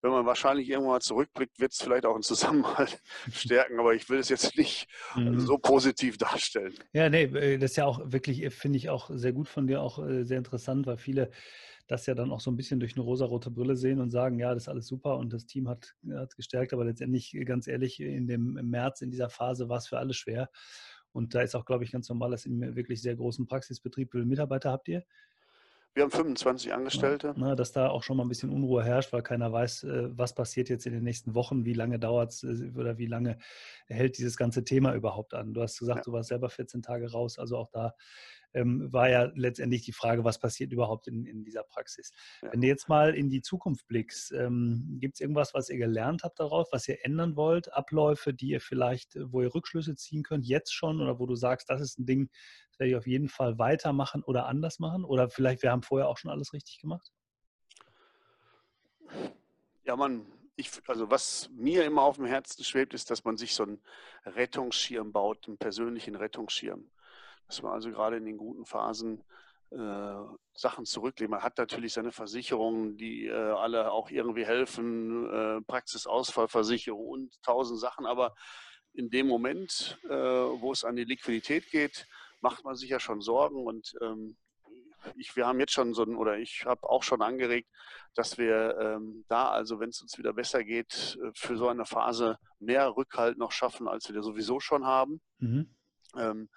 wenn 0.06 0.12
man 0.12 0.26
wahrscheinlich 0.28 0.70
irgendwann 0.70 0.94
mal 0.94 1.02
zurückblickt, 1.02 1.60
wird 1.60 1.74
es 1.74 1.82
vielleicht 1.82 2.06
auch 2.06 2.14
einen 2.14 2.22
Zusammenhalt 2.22 3.02
stärken, 3.34 3.80
aber 3.80 3.96
ich 3.96 4.08
will 4.08 4.20
es 4.20 4.30
jetzt 4.30 4.56
nicht 4.56 4.88
mhm. 5.16 5.40
so 5.40 5.58
positiv 5.58 6.18
darstellen. 6.20 6.76
Ja, 6.94 7.10
nee, 7.10 7.24
äh, 7.24 7.58
das 7.58 7.72
ist 7.72 7.78
ja 7.78 7.86
auch 7.86 8.00
wirklich, 8.04 8.44
äh, 8.44 8.52
finde 8.52 8.78
ich 8.78 8.90
auch 8.90 9.10
sehr 9.12 9.34
gut 9.34 9.48
von 9.48 9.66
dir, 9.66 9.82
auch 9.82 9.98
äh, 9.98 10.24
sehr 10.24 10.38
interessant, 10.38 10.86
weil 10.86 10.98
viele 10.98 11.32
das 11.88 12.06
ja 12.06 12.16
dann 12.16 12.32
auch 12.32 12.40
so 12.40 12.50
ein 12.52 12.56
bisschen 12.56 12.80
durch 12.80 12.96
eine 12.96 13.04
rosarote 13.04 13.52
Brille 13.52 13.76
sehen 13.76 14.00
und 14.00 14.10
sagen, 14.10 14.40
ja, 14.40 14.54
das 14.54 14.64
ist 14.64 14.70
alles 14.70 14.88
super 14.88 15.18
und 15.18 15.34
das 15.34 15.46
Team 15.46 15.70
hat 15.70 15.96
es 16.04 16.36
gestärkt, 16.36 16.74
aber 16.74 16.86
letztendlich, 16.86 17.38
ganz 17.46 17.68
ehrlich, 17.68 18.00
in 18.00 18.28
dem 18.28 18.54
März, 18.54 19.02
in 19.02 19.12
dieser 19.12 19.30
Phase 19.30 19.70
war 19.70 19.78
es 19.78 19.88
für 19.88 20.00
alle 20.00 20.14
schwer. 20.14 20.50
Und 21.12 21.34
da 21.34 21.42
ist 21.42 21.56
auch, 21.56 21.66
glaube 21.66 21.84
ich, 21.84 21.92
ganz 21.92 22.10
normal, 22.10 22.32
dass 22.32 22.46
im 22.46 22.76
wirklich 22.76 23.02
sehr 23.02 23.16
großen 23.16 23.46
Praxisbetrieb, 23.46 24.10
wie 24.10 24.18
viele 24.18 24.26
Mitarbeiter 24.26 24.72
habt 24.72 24.88
ihr? 24.90 25.04
Wir 25.96 26.04
haben 26.04 26.12
25 26.12 26.74
Angestellte. 26.74 27.34
Ne, 27.40 27.56
dass 27.56 27.72
da 27.72 27.88
auch 27.88 28.04
schon 28.04 28.18
mal 28.18 28.26
ein 28.26 28.28
bisschen 28.28 28.50
Unruhe 28.50 28.84
herrscht, 28.84 29.14
weil 29.14 29.22
keiner 29.24 29.54
weiß, 29.54 29.86
äh, 29.86 30.10
was 30.18 30.36
passiert 30.36 30.68
jetzt 30.68 30.86
in 30.86 30.92
den 30.92 31.04
nächsten 31.04 31.36
Wochen, 31.36 31.64
wie 31.64 31.72
lange 31.72 32.00
dauert 32.00 32.34
es 32.34 32.44
äh, 32.44 32.70
oder 32.76 32.98
wie 32.98 33.06
lange 33.06 33.38
hält 33.88 34.18
dieses 34.18 34.36
ganze 34.36 34.66
Thema 34.66 34.94
überhaupt 34.94 35.34
an. 35.34 35.54
Du 35.54 35.62
hast 35.62 35.80
gesagt, 35.80 36.00
ja. 36.00 36.04
du 36.04 36.12
warst 36.12 36.28
selber 36.28 36.50
14 36.50 36.82
Tage 36.82 37.10
raus, 37.10 37.40
also 37.40 37.56
auch 37.56 37.70
da 37.72 37.96
ähm, 38.56 38.92
war 38.92 39.10
ja 39.10 39.32
letztendlich 39.36 39.84
die 39.84 39.92
Frage, 39.92 40.24
was 40.24 40.40
passiert 40.40 40.72
überhaupt 40.72 41.08
in, 41.08 41.26
in 41.26 41.44
dieser 41.44 41.64
Praxis. 41.64 42.12
Ja. 42.42 42.52
Wenn 42.52 42.62
du 42.62 42.68
jetzt 42.68 42.90
mal 42.90 43.14
in 43.14 43.30
die 43.30 43.42
Zukunft 43.42 43.88
blickst, 43.88 44.32
ähm, 44.32 44.98
gibt 45.00 45.16
es 45.16 45.22
irgendwas, 45.22 45.54
was 45.54 45.70
ihr 45.70 45.78
gelernt 45.78 46.24
habt 46.24 46.40
darauf, 46.40 46.70
was 46.72 46.88
ihr 46.88 47.04
ändern 47.06 47.36
wollt? 47.36 47.72
Abläufe, 47.74 48.34
die 48.34 48.50
ihr 48.50 48.62
vielleicht, 48.62 49.18
wo 49.32 49.42
ihr 49.42 49.54
Rückschlüsse 49.54 49.96
ziehen 49.96 50.24
könnt, 50.24 50.46
jetzt 50.46 50.74
schon 50.74 51.02
oder 51.02 51.20
wo 51.20 51.26
du 51.26 51.36
sagst, 51.36 51.70
das 51.70 51.82
ist 51.82 52.00
ein 52.00 52.06
Ding, 52.06 52.30
das 52.70 52.80
werde 52.80 52.92
ich 52.92 52.96
auf 52.96 53.08
jeden 53.08 53.30
Fall 53.30 53.60
weitermachen 53.60 54.24
oder 54.24 54.48
anders 54.48 54.80
machen? 54.80 55.04
Oder 55.04 55.30
vielleicht, 55.30 55.62
wir 55.62 55.72
haben 55.72 55.84
vorher 55.84 56.08
auch 56.08 56.18
schon 56.18 56.32
alles 56.32 56.54
richtig 56.54 56.80
gemacht? 56.80 57.12
Ja, 59.84 59.96
man, 59.96 60.26
ich, 60.56 60.72
also 60.88 61.12
was 61.12 61.50
mir 61.54 61.84
immer 61.84 62.04
auf 62.04 62.16
dem 62.16 62.26
Herzen 62.26 62.64
schwebt, 62.64 62.94
ist, 62.94 63.12
dass 63.12 63.26
man 63.26 63.38
sich 63.38 63.54
so 63.54 63.64
einen 63.64 63.82
Rettungsschirm 64.26 65.12
baut, 65.12 65.48
einen 65.48 65.58
persönlichen 65.58 66.16
Rettungsschirm 66.16 66.90
dass 67.48 67.62
man 67.62 67.74
also 67.74 67.90
gerade 67.92 68.18
in 68.18 68.26
den 68.26 68.38
guten 68.38 68.66
Phasen 68.66 69.24
äh, 69.72 70.16
Sachen 70.54 70.86
zurücklegt. 70.86 71.30
Man 71.30 71.44
hat 71.44 71.58
natürlich 71.58 71.94
seine 71.94 72.12
Versicherungen, 72.12 72.98
die 72.98 73.28
äh, 73.28 73.34
alle 73.34 73.92
auch 73.92 74.10
irgendwie 74.10 74.46
helfen, 74.46 75.30
äh, 75.30 75.62
Praxisausfallversicherung 75.62 77.06
und 77.08 77.44
tausend 77.44 77.80
Sachen, 77.80 78.06
aber 78.06 78.36
in 78.94 79.10
dem 79.10 79.28
Moment, 79.28 80.00
äh, 80.06 80.10
wo 80.10 80.72
es 80.72 80.86
an 80.86 80.96
die 80.96 81.04
Liquidität 81.04 81.70
geht, 81.70 82.08
macht 82.42 82.64
man 82.64 82.76
sich 82.76 82.90
ja 82.90 83.00
schon 83.00 83.22
Sorgen 83.22 83.66
und 83.66 83.94
ähm, 84.02 84.38
ich, 85.18 85.36
wir 85.36 85.46
haben 85.46 85.60
jetzt 85.60 85.74
schon 85.74 85.94
so 85.94 86.04
ein, 86.04 86.16
oder 86.16 86.38
ich 86.38 86.66
habe 86.66 86.90
auch 86.90 87.04
schon 87.04 87.22
angeregt, 87.22 87.70
dass 88.16 88.38
wir 88.38 88.78
ähm, 88.80 89.26
da, 89.28 89.50
also 89.50 89.80
wenn 89.80 89.90
es 89.90 90.02
uns 90.02 90.18
wieder 90.18 90.34
besser 90.34 90.64
geht, 90.64 91.18
äh, 91.22 91.32
für 91.36 91.58
so 91.58 91.68
eine 91.68 91.86
Phase 91.86 92.38
mehr 92.60 92.96
Rückhalt 92.96 93.38
noch 93.38 93.52
schaffen, 93.52 93.88
als 93.88 94.12
wir 94.12 94.24
sowieso 94.24 94.60
schon 94.60 94.86
haben. 94.86 95.22
Mhm. 95.40 95.76
Ähm, 96.18 96.50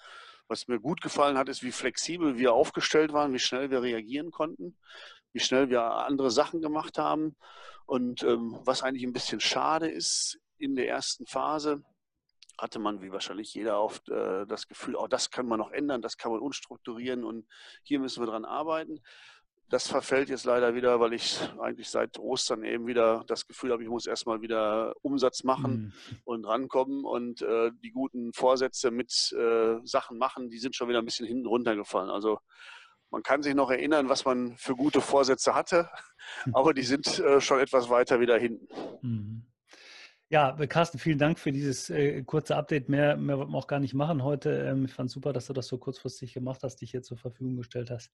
was 0.48 0.66
mir 0.66 0.80
gut 0.80 1.00
gefallen 1.00 1.38
hat, 1.38 1.48
ist, 1.48 1.62
wie 1.62 1.72
flexibel 1.72 2.38
wir 2.38 2.52
aufgestellt 2.52 3.12
waren, 3.12 3.32
wie 3.32 3.38
schnell 3.38 3.70
wir 3.70 3.82
reagieren 3.82 4.30
konnten, 4.30 4.76
wie 5.32 5.40
schnell 5.40 5.70
wir 5.70 5.82
andere 5.82 6.30
Sachen 6.30 6.60
gemacht 6.60 6.98
haben. 6.98 7.36
Und 7.86 8.22
ähm, 8.22 8.58
was 8.64 8.82
eigentlich 8.82 9.04
ein 9.04 9.12
bisschen 9.12 9.40
schade 9.40 9.88
ist, 9.88 10.38
in 10.58 10.74
der 10.74 10.88
ersten 10.88 11.26
Phase 11.26 11.82
hatte 12.58 12.80
man, 12.80 13.00
wie 13.02 13.12
wahrscheinlich 13.12 13.54
jeder, 13.54 13.80
oft 13.80 14.08
äh, 14.08 14.44
das 14.46 14.66
Gefühl, 14.66 14.96
oh, 14.96 15.06
das 15.06 15.30
kann 15.30 15.46
man 15.46 15.60
noch 15.60 15.70
ändern, 15.70 16.02
das 16.02 16.16
kann 16.16 16.32
man 16.32 16.40
unstrukturieren 16.40 17.24
und 17.24 17.46
hier 17.82 18.00
müssen 18.00 18.20
wir 18.20 18.26
dran 18.26 18.44
arbeiten. 18.44 19.00
Das 19.70 19.86
verfällt 19.86 20.30
jetzt 20.30 20.44
leider 20.44 20.74
wieder, 20.74 20.98
weil 20.98 21.12
ich 21.12 21.38
eigentlich 21.60 21.90
seit 21.90 22.18
Ostern 22.18 22.64
eben 22.64 22.86
wieder 22.86 23.24
das 23.26 23.46
Gefühl 23.46 23.72
habe, 23.72 23.82
ich 23.82 23.88
muss 23.88 24.06
erstmal 24.06 24.40
wieder 24.40 24.94
Umsatz 25.02 25.44
machen 25.44 25.92
mhm. 26.10 26.18
und 26.24 26.44
rankommen 26.46 27.04
und 27.04 27.42
äh, 27.42 27.70
die 27.84 27.90
guten 27.90 28.32
Vorsätze 28.32 28.90
mit 28.90 29.32
äh, 29.32 29.76
Sachen 29.84 30.16
machen, 30.16 30.48
die 30.48 30.58
sind 30.58 30.74
schon 30.74 30.88
wieder 30.88 31.00
ein 31.00 31.04
bisschen 31.04 31.26
hinten 31.26 31.46
runtergefallen. 31.46 32.08
Also 32.08 32.38
man 33.10 33.22
kann 33.22 33.42
sich 33.42 33.54
noch 33.54 33.70
erinnern, 33.70 34.08
was 34.08 34.24
man 34.24 34.56
für 34.56 34.74
gute 34.74 35.00
Vorsätze 35.00 35.54
hatte, 35.54 35.90
aber 36.52 36.72
die 36.72 36.82
sind 36.82 37.18
äh, 37.18 37.40
schon 37.40 37.60
etwas 37.60 37.90
weiter 37.90 38.20
wieder 38.20 38.38
hinten. 38.38 38.68
Mhm. 39.02 39.47
Ja, 40.30 40.52
Carsten, 40.66 40.98
vielen 40.98 41.18
Dank 41.18 41.38
für 41.38 41.52
dieses 41.52 41.88
äh, 41.88 42.22
kurze 42.22 42.54
Update. 42.54 42.90
Mehr, 42.90 43.16
mehr 43.16 43.38
wollten 43.38 43.52
wir 43.52 43.56
auch 43.56 43.66
gar 43.66 43.80
nicht 43.80 43.94
machen 43.94 44.22
heute. 44.22 44.50
Ähm, 44.50 44.84
ich 44.84 44.92
fand 44.92 45.10
super, 45.10 45.32
dass 45.32 45.46
du 45.46 45.54
das 45.54 45.68
so 45.68 45.78
kurzfristig 45.78 46.34
gemacht 46.34 46.62
hast, 46.62 46.76
dich 46.82 46.90
hier 46.90 47.02
zur 47.02 47.16
Verfügung 47.16 47.56
gestellt 47.56 47.90
hast. 47.90 48.12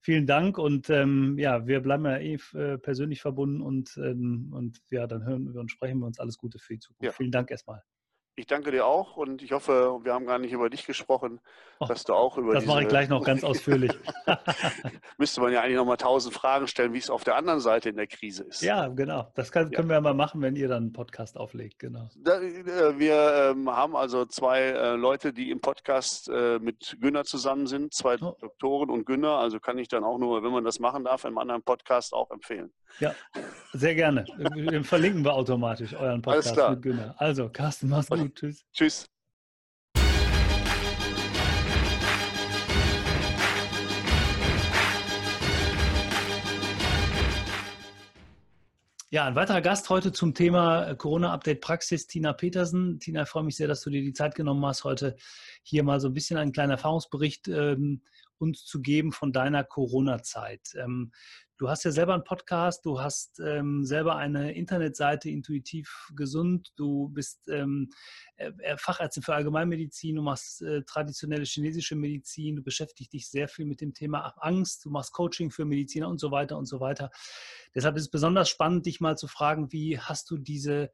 Vielen 0.00 0.26
Dank 0.26 0.58
und 0.58 0.90
ähm, 0.90 1.38
ja, 1.38 1.64
wir 1.68 1.80
bleiben 1.80 2.04
ja 2.04 2.16
eh 2.18 2.34
äh, 2.54 2.78
persönlich 2.78 3.22
verbunden 3.22 3.62
und, 3.62 3.96
ähm, 3.96 4.52
und 4.52 4.82
ja, 4.90 5.06
dann 5.06 5.24
hören 5.24 5.54
wir 5.54 5.60
und 5.60 5.70
sprechen 5.70 6.00
wir 6.00 6.06
uns 6.06 6.18
alles 6.18 6.36
Gute 6.36 6.58
für 6.58 6.74
die 6.74 6.80
Zukunft. 6.80 7.04
Ja. 7.04 7.12
Vielen 7.12 7.30
Dank 7.30 7.52
erstmal. 7.52 7.84
Ich 8.34 8.46
danke 8.46 8.70
dir 8.70 8.86
auch 8.86 9.18
und 9.18 9.42
ich 9.42 9.52
hoffe, 9.52 10.00
wir 10.02 10.14
haben 10.14 10.24
gar 10.24 10.38
nicht 10.38 10.52
über 10.52 10.70
dich 10.70 10.86
gesprochen, 10.86 11.38
oh, 11.80 11.84
dass 11.84 12.04
du 12.04 12.14
auch 12.14 12.38
über 12.38 12.54
Das 12.54 12.64
mache 12.64 12.82
ich 12.82 12.88
gleich 12.88 13.10
noch 13.10 13.22
ganz 13.22 13.44
ausführlich. 13.44 13.92
Müsste 15.18 15.42
man 15.42 15.52
ja 15.52 15.60
eigentlich 15.60 15.76
noch 15.76 15.84
mal 15.84 15.98
tausend 15.98 16.34
Fragen 16.34 16.66
stellen, 16.66 16.94
wie 16.94 16.98
es 16.98 17.10
auf 17.10 17.24
der 17.24 17.36
anderen 17.36 17.60
Seite 17.60 17.90
in 17.90 17.96
der 17.96 18.06
Krise 18.06 18.44
ist. 18.44 18.62
Ja, 18.62 18.88
genau. 18.88 19.30
Das 19.34 19.52
können 19.52 19.70
ja. 19.72 19.86
wir 19.86 20.00
mal 20.00 20.14
machen, 20.14 20.40
wenn 20.40 20.56
ihr 20.56 20.68
dann 20.68 20.84
einen 20.84 20.92
Podcast 20.94 21.36
auflegt. 21.36 21.78
Genau. 21.78 22.08
Da, 22.16 22.40
äh, 22.40 22.98
wir 22.98 23.50
ähm, 23.50 23.68
haben 23.70 23.94
also 23.94 24.24
zwei 24.24 24.60
äh, 24.60 24.94
Leute, 24.94 25.34
die 25.34 25.50
im 25.50 25.60
Podcast 25.60 26.30
äh, 26.30 26.58
mit 26.58 26.96
Günner 27.02 27.24
zusammen 27.24 27.66
sind, 27.66 27.92
zwei 27.92 28.16
oh. 28.22 28.34
Doktoren 28.40 28.88
und 28.88 29.04
Günner. 29.04 29.36
Also 29.36 29.60
kann 29.60 29.76
ich 29.76 29.88
dann 29.88 30.04
auch 30.04 30.16
nur, 30.16 30.42
wenn 30.42 30.52
man 30.52 30.64
das 30.64 30.80
machen 30.80 31.04
darf, 31.04 31.26
im 31.26 31.36
anderen 31.36 31.62
Podcast 31.62 32.14
auch 32.14 32.30
empfehlen. 32.30 32.72
Ja, 33.00 33.14
sehr 33.72 33.94
gerne. 33.94 34.24
Verlinken 34.84 35.24
wir 35.24 35.34
automatisch 35.34 35.94
euren 35.94 36.22
Podcast 36.22 36.56
mit 36.70 36.82
Günner. 36.82 37.14
Also, 37.18 37.48
Carsten, 37.48 37.88
mach's 37.88 38.08
gut 38.08 38.18
gut. 38.18 38.34
Tschüss. 38.34 38.64
Tschüss. 38.72 39.06
Ja, 49.10 49.26
ein 49.26 49.34
weiterer 49.34 49.60
Gast 49.60 49.90
heute 49.90 50.10
zum 50.10 50.32
Thema 50.32 50.94
Corona-Update-Praxis, 50.94 52.06
Tina 52.06 52.32
Petersen. 52.32 52.98
Tina, 52.98 53.24
ich 53.24 53.28
freue 53.28 53.42
mich 53.42 53.56
sehr, 53.56 53.68
dass 53.68 53.82
du 53.82 53.90
dir 53.90 54.00
die 54.00 54.14
Zeit 54.14 54.34
genommen 54.34 54.64
hast, 54.64 54.84
heute 54.84 55.16
hier 55.62 55.82
mal 55.82 56.00
so 56.00 56.08
ein 56.08 56.14
bisschen 56.14 56.38
einen 56.38 56.52
kleinen 56.52 56.70
Erfahrungsbericht 56.70 57.46
ähm, 57.48 58.00
uns 58.38 58.64
zu 58.64 58.80
geben 58.80 59.12
von 59.12 59.30
deiner 59.30 59.64
Corona-Zeit. 59.64 60.76
Ähm, 60.76 61.12
Du 61.62 61.70
hast 61.70 61.84
ja 61.84 61.92
selber 61.92 62.12
einen 62.12 62.24
Podcast, 62.24 62.84
du 62.84 63.00
hast 63.00 63.38
ähm, 63.38 63.84
selber 63.84 64.16
eine 64.16 64.52
Internetseite 64.52 65.30
Intuitiv 65.30 66.10
Gesund, 66.16 66.72
du 66.74 67.08
bist 67.10 67.46
ähm, 67.46 67.88
äh, 68.34 68.50
äh, 68.64 68.76
Fachärztin 68.76 69.22
für 69.22 69.36
Allgemeinmedizin, 69.36 70.16
du 70.16 70.22
machst 70.22 70.60
äh, 70.62 70.82
traditionelle 70.82 71.44
chinesische 71.44 71.94
Medizin, 71.94 72.56
du 72.56 72.64
beschäftigst 72.64 73.12
dich 73.12 73.30
sehr 73.30 73.46
viel 73.46 73.64
mit 73.64 73.80
dem 73.80 73.94
Thema 73.94 74.34
Angst, 74.38 74.84
du 74.84 74.90
machst 74.90 75.12
Coaching 75.12 75.52
für 75.52 75.64
Mediziner 75.64 76.08
und 76.08 76.18
so 76.18 76.32
weiter 76.32 76.58
und 76.58 76.66
so 76.66 76.80
weiter. 76.80 77.12
Deshalb 77.76 77.94
ist 77.94 78.02
es 78.02 78.10
besonders 78.10 78.48
spannend, 78.48 78.86
dich 78.86 79.00
mal 79.00 79.16
zu 79.16 79.28
fragen, 79.28 79.70
wie 79.70 80.00
hast 80.00 80.32
du 80.32 80.38
diese 80.38 80.90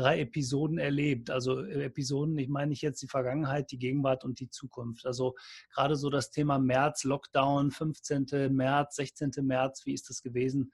drei 0.00 0.20
Episoden 0.20 0.78
erlebt? 0.78 1.30
Also 1.30 1.62
äh, 1.62 1.84
Episoden, 1.84 2.38
ich 2.38 2.48
meine 2.48 2.70
nicht 2.70 2.82
jetzt 2.82 3.02
die 3.02 3.08
Vergangenheit, 3.08 3.70
die 3.70 3.78
Gegenwart 3.78 4.24
und 4.24 4.40
die 4.40 4.50
Zukunft. 4.50 5.06
Also 5.06 5.36
gerade 5.72 5.96
so 5.96 6.10
das 6.10 6.30
Thema 6.30 6.58
März, 6.58 7.04
Lockdown, 7.04 7.70
15. 7.70 8.26
März, 8.50 8.96
16. 8.96 9.32
März, 9.42 9.86
wie 9.86 9.94
ist 9.94 10.08
das 10.08 10.22
gewesen? 10.22 10.72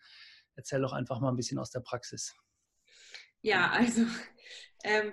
Erzähl 0.54 0.80
doch 0.80 0.92
einfach 0.92 1.21
mal 1.21 1.30
ein 1.30 1.37
bisschen 1.37 1.59
aus 1.59 1.71
der 1.71 1.80
Praxis. 1.80 2.35
Ja, 3.42 3.71
also 3.71 4.02
ähm, 4.85 5.12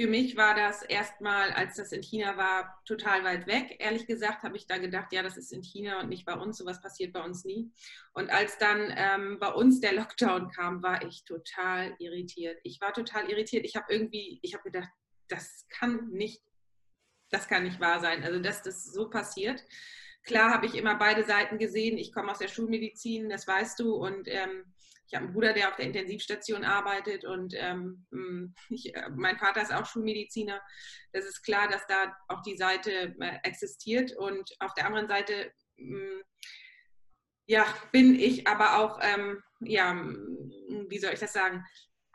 für 0.00 0.06
mich 0.06 0.34
war 0.34 0.54
das 0.54 0.80
erstmal, 0.80 1.50
als 1.50 1.76
das 1.76 1.92
in 1.92 2.02
China 2.02 2.38
war, 2.38 2.80
total 2.86 3.22
weit 3.22 3.46
weg. 3.46 3.76
Ehrlich 3.80 4.06
gesagt 4.06 4.44
habe 4.44 4.56
ich 4.56 4.66
da 4.66 4.78
gedacht, 4.78 5.12
ja, 5.12 5.22
das 5.22 5.36
ist 5.36 5.52
in 5.52 5.62
China 5.62 6.00
und 6.00 6.08
nicht 6.08 6.24
bei 6.24 6.32
uns. 6.32 6.56
Sowas 6.56 6.80
passiert 6.80 7.12
bei 7.12 7.22
uns 7.22 7.44
nie. 7.44 7.70
Und 8.14 8.30
als 8.30 8.56
dann 8.56 8.90
ähm, 8.96 9.36
bei 9.38 9.48
uns 9.48 9.78
der 9.80 9.92
Lockdown 9.92 10.50
kam, 10.52 10.82
war 10.82 11.04
ich 11.04 11.26
total 11.26 11.94
irritiert. 11.98 12.58
Ich 12.62 12.80
war 12.80 12.94
total 12.94 13.28
irritiert. 13.28 13.66
Ich 13.66 13.76
habe 13.76 13.92
irgendwie, 13.92 14.40
ich 14.40 14.54
habe 14.54 14.64
gedacht, 14.64 14.88
das 15.28 15.66
kann 15.68 16.08
nicht, 16.08 16.42
das 17.28 17.46
kann 17.46 17.64
nicht 17.64 17.78
wahr 17.78 18.00
sein. 18.00 18.24
Also, 18.24 18.40
dass 18.40 18.62
das 18.62 18.86
so 18.86 19.10
passiert. 19.10 19.62
Klar 20.22 20.50
habe 20.50 20.64
ich 20.64 20.76
immer 20.76 20.94
beide 20.94 21.24
Seiten 21.24 21.58
gesehen. 21.58 21.98
Ich 21.98 22.10
komme 22.10 22.32
aus 22.32 22.38
der 22.38 22.48
Schulmedizin, 22.48 23.28
das 23.28 23.46
weißt 23.46 23.78
du. 23.78 23.96
Und 23.96 24.28
ähm, 24.28 24.64
ich 25.10 25.16
habe 25.16 25.24
einen 25.24 25.34
Bruder, 25.34 25.52
der 25.52 25.68
auf 25.68 25.76
der 25.76 25.86
Intensivstation 25.86 26.64
arbeitet 26.64 27.24
und 27.24 27.52
ähm, 27.56 28.06
hm, 28.12 28.54
ich, 28.70 28.94
äh, 28.94 29.08
mein 29.10 29.38
Vater 29.38 29.60
ist 29.60 29.72
auch 29.72 29.84
Schulmediziner. 29.84 30.60
Das 31.12 31.24
ist 31.24 31.42
klar, 31.42 31.68
dass 31.68 31.84
da 31.88 32.14
auch 32.28 32.42
die 32.42 32.56
Seite 32.56 33.16
äh, 33.18 33.38
existiert 33.42 34.16
und 34.16 34.54
auf 34.60 34.72
der 34.74 34.86
anderen 34.86 35.08
Seite 35.08 35.52
ähm, 35.78 36.22
ja, 37.46 37.66
bin 37.90 38.14
ich 38.14 38.46
aber 38.46 38.78
auch, 38.78 39.00
ähm, 39.02 39.42
ja, 39.58 39.90
hm, 39.90 40.86
wie 40.88 40.98
soll 40.98 41.12
ich 41.12 41.18
das 41.18 41.32
sagen, 41.32 41.64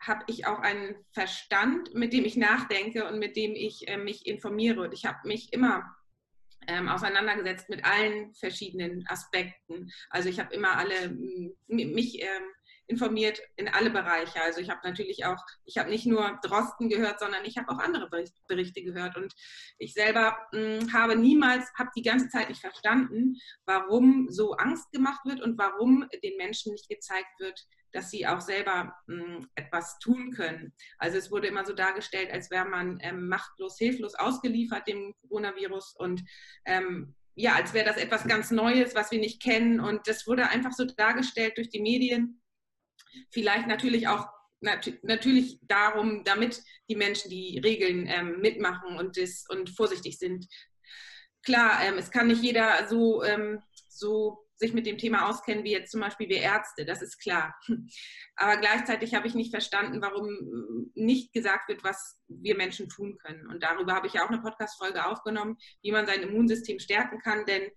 habe 0.00 0.24
ich 0.28 0.46
auch 0.46 0.60
einen 0.60 0.96
Verstand, 1.12 1.94
mit 1.94 2.14
dem 2.14 2.24
ich 2.24 2.38
nachdenke 2.38 3.06
und 3.06 3.18
mit 3.18 3.36
dem 3.36 3.54
ich 3.54 3.86
äh, 3.88 3.98
mich 3.98 4.26
informiere. 4.26 4.80
Und 4.80 4.94
ich 4.94 5.04
habe 5.04 5.28
mich 5.28 5.52
immer 5.52 5.84
ähm, 6.66 6.88
auseinandergesetzt 6.88 7.68
mit 7.68 7.84
allen 7.84 8.32
verschiedenen 8.34 9.06
Aspekten. 9.08 9.90
Also 10.08 10.30
ich 10.30 10.40
habe 10.40 10.54
immer 10.54 10.78
alle 10.78 11.02
hm, 11.02 11.54
mich 11.66 12.22
ähm, 12.22 12.44
informiert 12.88 13.40
in 13.56 13.68
alle 13.68 13.90
Bereiche. 13.90 14.40
Also 14.42 14.60
ich 14.60 14.70
habe 14.70 14.80
natürlich 14.84 15.24
auch, 15.24 15.42
ich 15.64 15.78
habe 15.78 15.90
nicht 15.90 16.06
nur 16.06 16.38
Drosten 16.42 16.88
gehört, 16.88 17.20
sondern 17.20 17.44
ich 17.44 17.56
habe 17.58 17.68
auch 17.70 17.78
andere 17.78 18.08
Berichte 18.48 18.82
gehört. 18.82 19.16
Und 19.16 19.34
ich 19.78 19.92
selber 19.94 20.36
mh, 20.52 20.80
hm, 20.80 20.92
habe 20.92 21.16
niemals, 21.16 21.72
habe 21.78 21.90
die 21.96 22.02
ganze 22.02 22.28
Zeit 22.28 22.48
nicht 22.48 22.60
verstanden, 22.60 23.36
warum 23.64 24.28
so 24.30 24.52
Angst 24.52 24.90
gemacht 24.92 25.20
wird 25.24 25.40
und 25.40 25.58
warum 25.58 26.08
den 26.22 26.36
Menschen 26.36 26.72
nicht 26.72 26.88
gezeigt 26.88 27.38
wird, 27.38 27.60
dass 27.92 28.10
sie 28.10 28.26
auch 28.26 28.40
selber 28.40 28.94
mh, 29.06 29.24
hm, 29.24 29.50
etwas 29.54 29.98
tun 29.98 30.32
können. 30.32 30.72
Also 30.98 31.18
es 31.18 31.30
wurde 31.30 31.48
immer 31.48 31.64
so 31.64 31.72
dargestellt, 31.72 32.30
als 32.30 32.50
wäre 32.50 32.66
man 32.66 32.98
ähm, 33.00 33.28
machtlos, 33.28 33.78
hilflos 33.78 34.14
ausgeliefert 34.14 34.86
dem 34.86 35.14
Coronavirus 35.22 35.94
und 35.98 36.22
ähm, 36.64 37.14
ja, 37.38 37.54
als 37.54 37.74
wäre 37.74 37.84
das 37.84 37.98
etwas 37.98 38.26
ganz 38.26 38.50
Neues, 38.50 38.94
was 38.94 39.10
wir 39.10 39.18
nicht 39.18 39.42
kennen. 39.42 39.78
Und 39.78 40.08
das 40.08 40.26
wurde 40.26 40.48
einfach 40.48 40.72
so 40.72 40.86
dargestellt 40.86 41.58
durch 41.58 41.68
die 41.68 41.82
Medien. 41.82 42.40
Vielleicht 43.30 43.66
natürlich 43.66 44.08
auch 44.08 44.26
nat 44.60 44.90
natürlich 45.02 45.58
darum, 45.62 46.24
damit 46.24 46.62
die 46.88 46.96
Menschen 46.96 47.30
die 47.30 47.58
Regeln 47.58 48.06
ähm, 48.06 48.40
mitmachen 48.40 48.96
und, 48.96 49.16
das, 49.16 49.44
und 49.48 49.70
vorsichtig 49.70 50.18
sind. 50.18 50.46
Klar, 51.44 51.80
ähm, 51.84 51.98
es 51.98 52.10
kann 52.10 52.26
nicht 52.26 52.42
jeder 52.42 52.88
so, 52.88 53.22
ähm, 53.22 53.60
so 53.88 54.46
sich 54.56 54.72
mit 54.72 54.86
dem 54.86 54.98
Thema 54.98 55.28
auskennen, 55.28 55.64
wie 55.64 55.72
jetzt 55.72 55.92
zum 55.92 56.00
Beispiel 56.00 56.28
wir 56.28 56.40
Ärzte, 56.40 56.84
das 56.84 57.02
ist 57.02 57.18
klar. 57.18 57.54
Aber 58.36 58.56
gleichzeitig 58.56 59.14
habe 59.14 59.26
ich 59.26 59.34
nicht 59.34 59.50
verstanden, 59.50 60.00
warum 60.00 60.90
nicht 60.94 61.32
gesagt 61.32 61.68
wird, 61.68 61.84
was 61.84 62.18
wir 62.28 62.56
Menschen 62.56 62.88
tun 62.88 63.18
können. 63.18 63.46
Und 63.48 63.62
darüber 63.62 63.94
habe 63.94 64.06
ich 64.06 64.14
ja 64.14 64.24
auch 64.24 64.30
eine 64.30 64.40
Podcast-Folge 64.40 65.04
aufgenommen, 65.04 65.58
wie 65.82 65.92
man 65.92 66.06
sein 66.06 66.22
Immunsystem 66.22 66.78
stärken 66.78 67.18
kann, 67.18 67.44
denn 67.44 67.62
äh, 67.62 67.70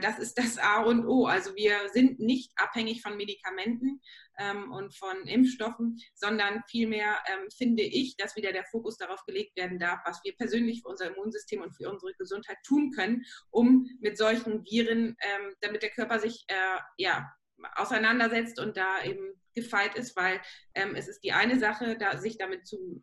das 0.00 0.20
ist 0.20 0.38
das 0.38 0.58
A 0.58 0.82
und 0.82 1.04
O. 1.06 1.26
Also 1.26 1.56
wir 1.56 1.88
sind 1.92 2.20
nicht 2.20 2.52
abhängig 2.56 3.02
von 3.02 3.16
Medikamenten 3.16 4.00
ähm, 4.38 4.70
und 4.70 4.94
von 4.94 5.26
Impfstoffen, 5.26 6.00
sondern 6.14 6.62
vielmehr 6.68 7.18
ähm, 7.26 7.50
finde 7.50 7.82
ich, 7.82 8.16
dass 8.16 8.36
wieder 8.36 8.52
der 8.52 8.64
Fokus 8.64 8.96
darauf 8.96 9.24
gelegt 9.24 9.56
werden 9.56 9.80
darf, 9.80 10.00
was 10.04 10.20
wir 10.22 10.36
persönlich 10.36 10.82
für 10.82 10.90
unser 10.90 11.12
Immunsystem 11.12 11.60
und 11.60 11.76
für 11.76 11.90
unsere 11.90 12.14
Gesundheit 12.14 12.58
tun 12.64 12.92
können, 12.92 13.24
um 13.50 13.88
mit 14.00 14.16
solchen 14.16 14.64
Viren, 14.64 15.16
ähm, 15.20 15.54
damit 15.60 15.82
der 15.82 15.90
Körper 15.90 16.20
sich 16.20 16.44
äh, 16.46 16.78
ja, 16.96 17.32
auseinandersetzt 17.74 18.60
und 18.60 18.76
da 18.76 19.02
eben 19.02 19.40
gefeit 19.54 19.96
ist, 19.96 20.16
weil 20.16 20.40
es 20.72 21.06
ist 21.06 21.20
die 21.20 21.32
eine 21.32 21.60
Sache, 21.60 21.96
da, 21.96 22.18
sich 22.18 22.36
damit 22.36 22.66
zu 22.66 23.02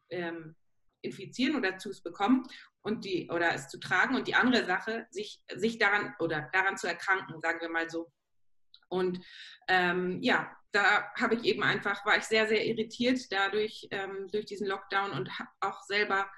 infizieren 1.02 1.56
oder 1.56 1.78
zu 1.78 1.90
es 1.90 2.02
bekommen 2.02 2.44
und 2.84 3.06
die 3.06 3.30
oder 3.30 3.54
es 3.54 3.68
zu 3.68 3.80
tragen 3.80 4.16
und 4.16 4.28
die 4.28 4.36
andere 4.36 4.66
Sache, 4.66 5.08
sich, 5.12 5.42
sich 5.56 5.78
daran 5.78 6.16
oder 6.20 6.50
daran 6.54 6.78
zu 6.78 6.88
erkranken, 6.88 7.42
sagen 7.42 7.62
wir 7.62 7.70
mal 7.70 7.90
so. 7.90 8.12
Und 8.90 9.24
ähm, 9.68 10.22
ja, 10.22 10.56
da 10.72 11.12
habe 11.16 11.36
ich 11.36 11.44
eben 11.44 11.64
einfach, 11.64 12.06
war 12.06 12.18
ich 12.18 12.24
sehr, 12.24 12.48
sehr 12.48 12.66
irritiert 12.66 13.32
dadurch, 13.32 13.88
ähm, 13.92 14.28
durch 14.32 14.46
diesen 14.46 14.68
Lockdown 14.68 15.12
und 15.12 15.40
habe 15.40 15.50
auch 15.62 15.82
selber, 15.84 16.30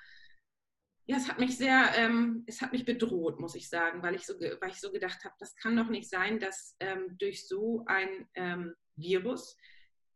ja, 1.06 1.18
es 1.18 1.28
hat 1.28 1.40
mich 1.40 1.58
sehr, 1.58 1.92
ähm, 1.96 2.44
es 2.48 2.62
hat 2.62 2.72
mich 2.72 2.86
bedroht, 2.86 3.40
muss 3.40 3.56
ich 3.56 3.70
sagen, 3.70 4.02
weil 4.04 4.16
ich 4.16 4.26
so, 4.26 4.34
weil 4.40 4.70
ich 4.70 4.80
so 4.80 4.92
gedacht 4.92 5.24
habe, 5.26 5.36
das 5.40 5.56
kann 5.56 5.76
doch 5.76 5.90
nicht 5.90 6.10
sein, 6.10 6.40
dass 6.40 6.76
ähm, 6.80 7.18
durch 7.18 7.48
so 7.48 7.84
ein 7.88 8.28
ähm, 8.36 8.74
Virus 8.96 9.58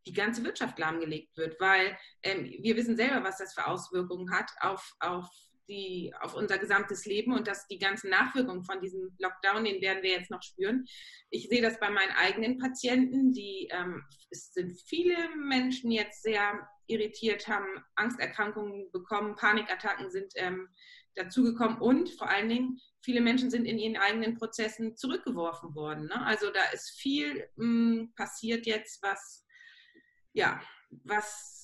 die 0.05 0.13
ganze 0.13 0.43
Wirtschaft 0.43 0.79
lahmgelegt 0.79 1.36
wird, 1.36 1.60
weil 1.60 1.98
ähm, 2.24 2.46
wir 2.62 2.75
wissen 2.77 2.96
selber, 2.96 3.24
was 3.24 3.38
das 3.38 3.53
für 3.53 3.67
Auswirkungen 3.67 4.31
hat 4.31 4.50
auf, 4.62 4.96
auf 5.00 5.27
die, 5.67 6.13
auf 6.21 6.33
unser 6.33 6.57
gesamtes 6.57 7.05
Leben 7.05 7.33
und 7.33 7.47
dass 7.47 7.67
die 7.67 7.79
ganzen 7.79 8.09
Nachwirkungen 8.09 8.63
von 8.63 8.79
diesem 8.81 9.15
Lockdown, 9.19 9.65
den 9.65 9.81
werden 9.81 10.03
wir 10.03 10.12
jetzt 10.12 10.31
noch 10.31 10.41
spüren. 10.41 10.86
Ich 11.29 11.50
sehe 11.50 11.62
das 11.62 11.79
bei 11.79 11.89
meinen 11.89 12.12
eigenen 12.12 12.57
Patienten, 12.57 13.33
die 13.33 13.69
ähm, 13.71 14.03
es 14.29 14.53
sind 14.53 14.79
viele 14.86 15.15
Menschen 15.36 15.91
jetzt 15.91 16.24
sehr 16.24 16.67
irritiert, 16.88 17.47
haben 17.47 17.67
Angsterkrankungen 17.95 18.91
bekommen, 18.91 19.36
Panikattacken 19.36 20.09
sind 20.09 20.31
ähm, 20.36 20.69
dazugekommen 21.15 21.79
und 21.79 22.09
vor 22.12 22.29
allen 22.29 22.50
Dingen 22.50 22.79
viele 23.01 23.21
Menschen 23.21 23.50
sind 23.50 23.65
in 23.65 23.77
ihren 23.77 23.97
eigenen 23.97 24.36
Prozessen 24.36 24.95
zurückgeworfen 24.95 25.75
worden. 25.75 26.05
Ne? 26.05 26.25
Also 26.25 26.50
da 26.51 26.63
ist 26.74 26.91
viel 26.91 27.50
mh, 27.55 27.65
hm, 27.65 28.13
passiert 28.15 28.65
jetzt, 28.65 29.01
was 29.01 29.45
ja, 30.33 30.62
was 30.89 31.56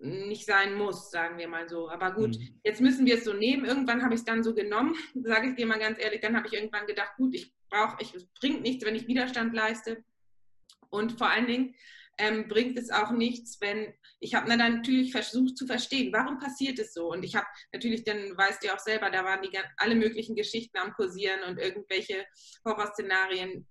nicht 0.00 0.46
sein 0.46 0.74
muss, 0.74 1.10
sagen 1.10 1.38
wir 1.38 1.48
mal 1.48 1.68
so. 1.68 1.88
Aber 1.88 2.12
gut, 2.12 2.38
mhm. 2.38 2.60
jetzt 2.64 2.80
müssen 2.80 3.06
wir 3.06 3.16
es 3.16 3.24
so 3.24 3.32
nehmen. 3.32 3.64
Irgendwann 3.64 4.02
habe 4.02 4.14
ich 4.14 4.20
es 4.20 4.24
dann 4.24 4.42
so 4.42 4.54
genommen, 4.54 4.94
sage 5.22 5.50
ich 5.50 5.56
dir 5.56 5.66
mal 5.66 5.78
ganz 5.78 5.98
ehrlich. 6.02 6.20
Dann 6.20 6.36
habe 6.36 6.46
ich 6.46 6.52
irgendwann 6.52 6.86
gedacht, 6.86 7.16
gut, 7.16 7.34
ich 7.34 7.52
brauche, 7.70 7.96
ich, 8.00 8.14
es 8.14 8.26
bringt 8.40 8.62
nichts, 8.62 8.84
wenn 8.84 8.96
ich 8.96 9.06
Widerstand 9.06 9.54
leiste. 9.54 10.04
Und 10.90 11.18
vor 11.18 11.28
allen 11.28 11.46
Dingen 11.46 11.74
ähm, 12.18 12.48
bringt 12.48 12.78
es 12.78 12.90
auch 12.90 13.10
nichts, 13.10 13.60
wenn 13.60 13.94
ich 14.20 14.34
habe 14.34 14.48
dann 14.48 14.58
natürlich 14.58 15.12
versucht 15.12 15.56
zu 15.56 15.66
verstehen, 15.66 16.12
warum 16.12 16.38
passiert 16.38 16.78
es 16.78 16.92
so. 16.92 17.12
Und 17.12 17.22
ich 17.22 17.36
habe 17.36 17.46
natürlich, 17.72 18.04
dann 18.04 18.36
weißt 18.36 18.64
du 18.64 18.74
auch 18.74 18.78
selber, 18.80 19.10
da 19.10 19.24
waren 19.24 19.42
die 19.42 19.56
alle 19.76 19.94
möglichen 19.94 20.34
Geschichten 20.34 20.78
am 20.78 20.92
Kursieren 20.92 21.40
und 21.48 21.58
irgendwelche 21.58 22.26
Horrorszenarien 22.64 23.66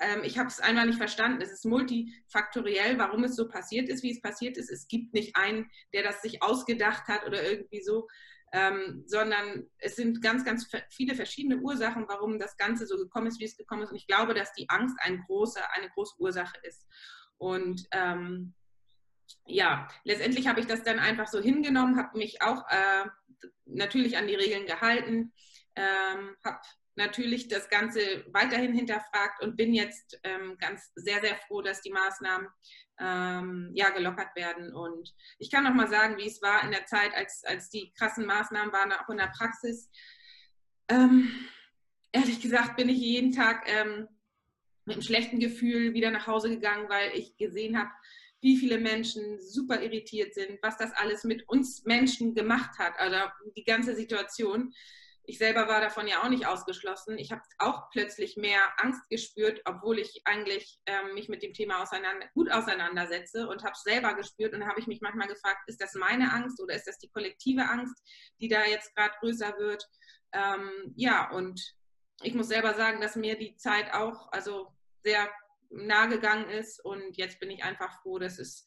ähm, 0.00 0.22
ich 0.22 0.38
habe 0.38 0.48
es 0.48 0.60
einmal 0.60 0.86
nicht 0.86 0.98
verstanden. 0.98 1.42
Es 1.42 1.50
ist 1.50 1.64
multifaktoriell, 1.64 2.98
warum 2.98 3.24
es 3.24 3.36
so 3.36 3.48
passiert 3.48 3.88
ist, 3.88 4.02
wie 4.02 4.12
es 4.12 4.20
passiert 4.20 4.56
ist. 4.56 4.70
Es 4.70 4.86
gibt 4.88 5.12
nicht 5.14 5.36
einen, 5.36 5.70
der 5.92 6.02
das 6.02 6.22
sich 6.22 6.42
ausgedacht 6.42 7.08
hat 7.08 7.26
oder 7.26 7.42
irgendwie 7.42 7.82
so, 7.82 8.06
ähm, 8.52 9.02
sondern 9.06 9.68
es 9.78 9.96
sind 9.96 10.22
ganz, 10.22 10.44
ganz 10.44 10.70
viele 10.90 11.14
verschiedene 11.14 11.58
Ursachen, 11.58 12.06
warum 12.08 12.38
das 12.38 12.56
Ganze 12.56 12.86
so 12.86 12.96
gekommen 12.96 13.26
ist, 13.26 13.40
wie 13.40 13.44
es 13.44 13.56
gekommen 13.56 13.82
ist. 13.82 13.90
Und 13.90 13.96
ich 13.96 14.06
glaube, 14.06 14.34
dass 14.34 14.52
die 14.52 14.68
Angst 14.68 14.96
eine 15.00 15.22
große, 15.26 15.60
eine 15.72 15.90
große 15.90 16.14
Ursache 16.18 16.56
ist. 16.62 16.86
Und 17.36 17.86
ähm, 17.92 18.54
ja, 19.44 19.88
letztendlich 20.04 20.46
habe 20.48 20.60
ich 20.60 20.66
das 20.66 20.82
dann 20.82 20.98
einfach 20.98 21.26
so 21.26 21.40
hingenommen, 21.40 21.98
habe 21.98 22.16
mich 22.16 22.40
auch 22.40 22.64
äh, 22.70 23.04
natürlich 23.66 24.16
an 24.16 24.26
die 24.26 24.34
Regeln 24.34 24.66
gehalten, 24.66 25.32
ähm, 25.76 26.36
habe 26.44 26.60
natürlich 26.98 27.48
das 27.48 27.70
Ganze 27.70 28.26
weiterhin 28.32 28.74
hinterfragt 28.74 29.42
und 29.42 29.56
bin 29.56 29.72
jetzt 29.72 30.20
ähm, 30.24 30.58
ganz 30.58 30.92
sehr, 30.94 31.20
sehr 31.22 31.36
froh, 31.36 31.62
dass 31.62 31.80
die 31.80 31.92
Maßnahmen 31.92 32.48
ähm, 33.00 33.70
ja, 33.72 33.90
gelockert 33.90 34.34
werden. 34.36 34.74
Und 34.74 35.14
ich 35.38 35.50
kann 35.50 35.64
noch 35.64 35.72
mal 35.72 35.88
sagen, 35.88 36.18
wie 36.18 36.26
es 36.26 36.42
war 36.42 36.62
in 36.64 36.72
der 36.72 36.84
Zeit, 36.84 37.14
als, 37.14 37.44
als 37.44 37.70
die 37.70 37.92
krassen 37.94 38.26
Maßnahmen 38.26 38.72
waren, 38.72 38.92
auch 38.92 39.08
in 39.08 39.16
der 39.16 39.32
Praxis. 39.34 39.90
Ähm, 40.88 41.30
ehrlich 42.12 42.40
gesagt 42.40 42.76
bin 42.76 42.88
ich 42.88 42.98
jeden 42.98 43.32
Tag 43.32 43.66
ähm, 43.68 44.08
mit 44.84 44.96
einem 44.96 45.02
schlechten 45.02 45.38
Gefühl 45.38 45.94
wieder 45.94 46.10
nach 46.10 46.26
Hause 46.26 46.50
gegangen, 46.50 46.88
weil 46.88 47.12
ich 47.14 47.36
gesehen 47.36 47.78
habe, 47.78 47.90
wie 48.40 48.56
viele 48.56 48.78
Menschen 48.78 49.40
super 49.40 49.82
irritiert 49.82 50.34
sind, 50.34 50.58
was 50.62 50.76
das 50.76 50.92
alles 50.92 51.24
mit 51.24 51.48
uns 51.48 51.84
Menschen 51.84 52.34
gemacht 52.34 52.78
hat, 52.78 52.98
also 52.98 53.16
die 53.56 53.64
ganze 53.64 53.96
Situation 53.96 54.72
ich 55.28 55.36
selber 55.36 55.68
war 55.68 55.82
davon 55.82 56.08
ja 56.08 56.22
auch 56.22 56.30
nicht 56.30 56.46
ausgeschlossen. 56.46 57.18
Ich 57.18 57.32
habe 57.32 57.42
auch 57.58 57.90
plötzlich 57.90 58.38
mehr 58.38 58.60
Angst 58.78 59.10
gespürt, 59.10 59.60
obwohl 59.66 59.98
ich 59.98 60.22
eigentlich 60.24 60.80
ähm, 60.86 61.12
mich 61.12 61.28
mit 61.28 61.42
dem 61.42 61.52
Thema 61.52 61.82
auseinander, 61.82 62.26
gut 62.32 62.50
auseinandersetze 62.50 63.46
und 63.46 63.62
habe 63.62 63.74
es 63.74 63.82
selber 63.82 64.14
gespürt. 64.14 64.54
Und 64.54 64.66
habe 64.66 64.80
ich 64.80 64.86
mich 64.86 65.02
manchmal 65.02 65.28
gefragt, 65.28 65.58
ist 65.66 65.82
das 65.82 65.92
meine 65.92 66.32
Angst 66.32 66.58
oder 66.62 66.74
ist 66.74 66.86
das 66.86 66.96
die 66.96 67.10
kollektive 67.10 67.68
Angst, 67.68 67.94
die 68.40 68.48
da 68.48 68.64
jetzt 68.64 68.94
gerade 68.94 69.14
größer 69.20 69.58
wird? 69.58 69.86
Ähm, 70.32 70.94
ja, 70.96 71.30
und 71.30 71.60
ich 72.22 72.32
muss 72.32 72.48
selber 72.48 72.72
sagen, 72.72 73.02
dass 73.02 73.14
mir 73.14 73.36
die 73.36 73.54
Zeit 73.56 73.92
auch 73.92 74.32
also 74.32 74.72
sehr 75.04 75.28
nahe 75.68 76.08
gegangen 76.08 76.48
ist. 76.48 76.82
Und 76.82 77.18
jetzt 77.18 77.38
bin 77.38 77.50
ich 77.50 77.62
einfach 77.62 78.00
froh, 78.00 78.18
dass 78.18 78.38
es 78.38 78.64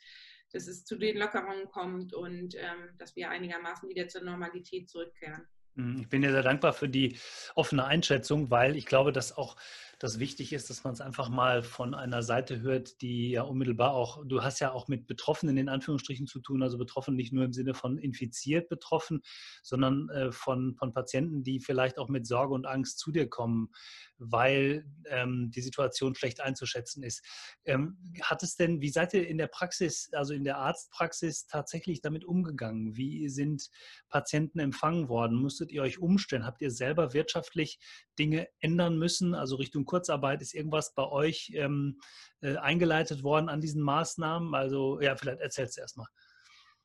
dass 0.54 0.68
es 0.68 0.84
zu 0.84 0.98
den 0.98 1.18
Lockerungen 1.18 1.70
kommt 1.70 2.14
und 2.14 2.56
ähm, 2.56 2.96
dass 2.98 3.16
wir 3.16 3.30
einigermaßen 3.30 3.88
wieder 3.90 4.10
zur 4.10 4.22
Normalität 4.24 4.90
zurückkehren. 4.90 5.48
Mhm, 5.76 6.02
ich 6.02 6.10
bin 6.10 6.22
dir 6.22 6.32
sehr 6.32 6.44
dankbar 6.44 6.74
für 6.74 6.90
die 6.90 7.18
offene 7.56 7.86
Einschätzung, 7.86 8.50
weil 8.52 8.76
ich 8.76 8.86
glaube, 8.86 9.12
dass 9.12 9.38
auch 9.38 9.56
das 10.02 10.18
wichtig 10.18 10.52
ist, 10.52 10.70
dass 10.72 10.84
man 10.84 10.94
es 10.94 11.02
einfach 11.02 11.30
mal 11.30 11.62
von 11.62 11.94
einer 11.94 12.24
Seite 12.24 12.62
hört, 12.62 13.02
die 13.02 13.30
ja 13.30 13.44
unmittelbar 13.44 13.94
auch, 13.94 14.26
du 14.26 14.42
hast 14.42 14.60
ja 14.60 14.72
auch 14.72 14.88
mit 14.88 15.06
Betroffenen 15.06 15.58
in 15.58 15.70
Anführungsstrichen 15.70 16.26
zu 16.26 16.40
tun, 16.40 16.64
also 16.64 16.80
betroffen 16.80 17.16
nicht 17.16 17.34
nur 17.34 17.46
im 17.46 17.54
Sinne 17.54 17.76
von 17.76 18.00
infiziert 18.00 18.68
betroffen, 18.68 19.22
sondern 19.62 20.10
äh, 20.10 20.32
von, 20.32 20.74
von 20.76 20.92
Patienten, 20.92 21.44
die 21.44 21.60
vielleicht 21.60 22.00
auch 22.00 22.10
mit 22.10 22.26
Sorge 22.26 22.56
und 22.56 22.66
Angst 22.66 22.98
zu 22.98 23.12
dir 23.12 23.30
kommen, 23.30 23.70
weil 24.18 24.86
ähm, 25.06 25.52
die 25.52 25.62
Situation 25.62 26.16
schlecht 26.16 26.42
einzuschätzen 26.42 27.04
ist. 27.04 27.24
Ähm, 27.66 27.98
hat 28.24 28.42
es 28.42 28.56
denn, 28.56 28.82
wie 28.82 28.90
seid 28.90 29.14
ihr 29.14 29.28
in 29.28 29.38
der 29.38 29.48
Praxis, 29.48 30.10
also 30.14 30.34
in 30.34 30.44
der 30.44 30.58
Arztpraxis 30.58 31.46
tatsächlich 31.46 32.02
damit 32.02 32.26
umgegangen? 32.26 32.96
Wie 32.96 33.30
sind 33.30 33.70
Patienten 34.10 34.58
empfangen 34.58 35.10
worden? 35.10 35.38
Musstet 35.38 35.72
ihr 35.72 35.84
euch 35.84 36.00
umstellen? 36.00 36.46
Habt 36.46 36.62
ihr 36.62 36.72
selber 36.72 37.14
wirtschaftlich 37.14 37.80
Dinge 38.18 38.48
ändern 38.60 38.98
müssen, 38.98 39.36
also 39.36 39.58
Richtung 39.58 39.86
Kurzarbeit, 39.92 40.42
ist 40.42 40.54
irgendwas 40.54 40.94
bei 40.96 41.04
euch 41.04 41.52
ähm, 41.54 42.00
äh, 42.42 42.56
eingeleitet 42.56 43.24
worden 43.24 43.50
an 43.50 43.60
diesen 43.60 43.82
Maßnahmen? 43.82 44.56
Also 44.56 45.02
ja, 45.02 45.18
vielleicht 45.18 45.42
erzählst 45.42 45.76
du 45.76 45.82
erstmal. 45.82 46.08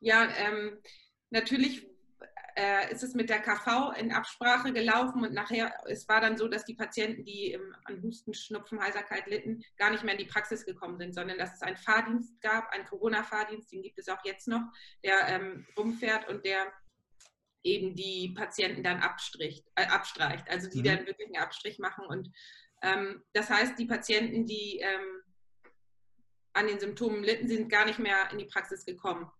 Ja, 0.00 0.28
ähm, 0.36 0.78
natürlich 1.30 1.88
äh, 2.56 2.92
ist 2.92 3.04
es 3.04 3.14
mit 3.14 3.30
der 3.30 3.40
KV 3.40 3.92
in 3.96 4.12
Absprache 4.12 4.72
gelaufen 4.72 5.24
und 5.24 5.32
nachher, 5.32 5.72
es 5.86 6.08
war 6.08 6.20
dann 6.20 6.36
so, 6.36 6.48
dass 6.48 6.64
die 6.64 6.74
Patienten, 6.74 7.24
die 7.24 7.52
im, 7.52 7.76
an 7.84 8.02
Husten, 8.02 8.34
Schnupfen, 8.34 8.80
Heiserkeit 8.80 9.26
litten, 9.26 9.62
gar 9.76 9.90
nicht 9.90 10.02
mehr 10.02 10.14
in 10.14 10.24
die 10.24 10.32
Praxis 10.32 10.64
gekommen 10.64 10.98
sind, 10.98 11.14
sondern 11.14 11.38
dass 11.38 11.54
es 11.54 11.62
einen 11.62 11.76
Fahrdienst 11.76 12.40
gab, 12.40 12.68
einen 12.72 12.86
Corona-Fahrdienst, 12.86 13.70
den 13.70 13.82
gibt 13.82 13.98
es 13.98 14.08
auch 14.08 14.24
jetzt 14.24 14.48
noch, 14.48 14.62
der 15.04 15.28
ähm, 15.28 15.66
rumfährt 15.76 16.28
und 16.28 16.44
der 16.44 16.72
eben 17.62 17.94
die 17.94 18.32
Patienten 18.34 18.82
dann 18.82 19.00
abstricht, 19.00 19.66
äh, 19.74 19.86
abstreicht, 19.86 20.48
also 20.48 20.70
die 20.70 20.80
mhm. 20.80 20.84
dann 20.84 21.06
wirklich 21.06 21.26
einen 21.26 21.44
Abstrich 21.44 21.78
machen 21.78 22.06
und 22.06 22.30
das 23.32 23.50
heißt, 23.50 23.78
die 23.78 23.86
Patienten, 23.86 24.46
die 24.46 24.80
ähm, 24.80 25.22
an 26.52 26.66
den 26.66 26.80
Symptomen 26.80 27.22
litten, 27.22 27.48
sind 27.48 27.68
gar 27.68 27.86
nicht 27.86 27.98
mehr 27.98 28.30
in 28.32 28.38
die 28.38 28.46
Praxis 28.46 28.84
gekommen. 28.84 29.30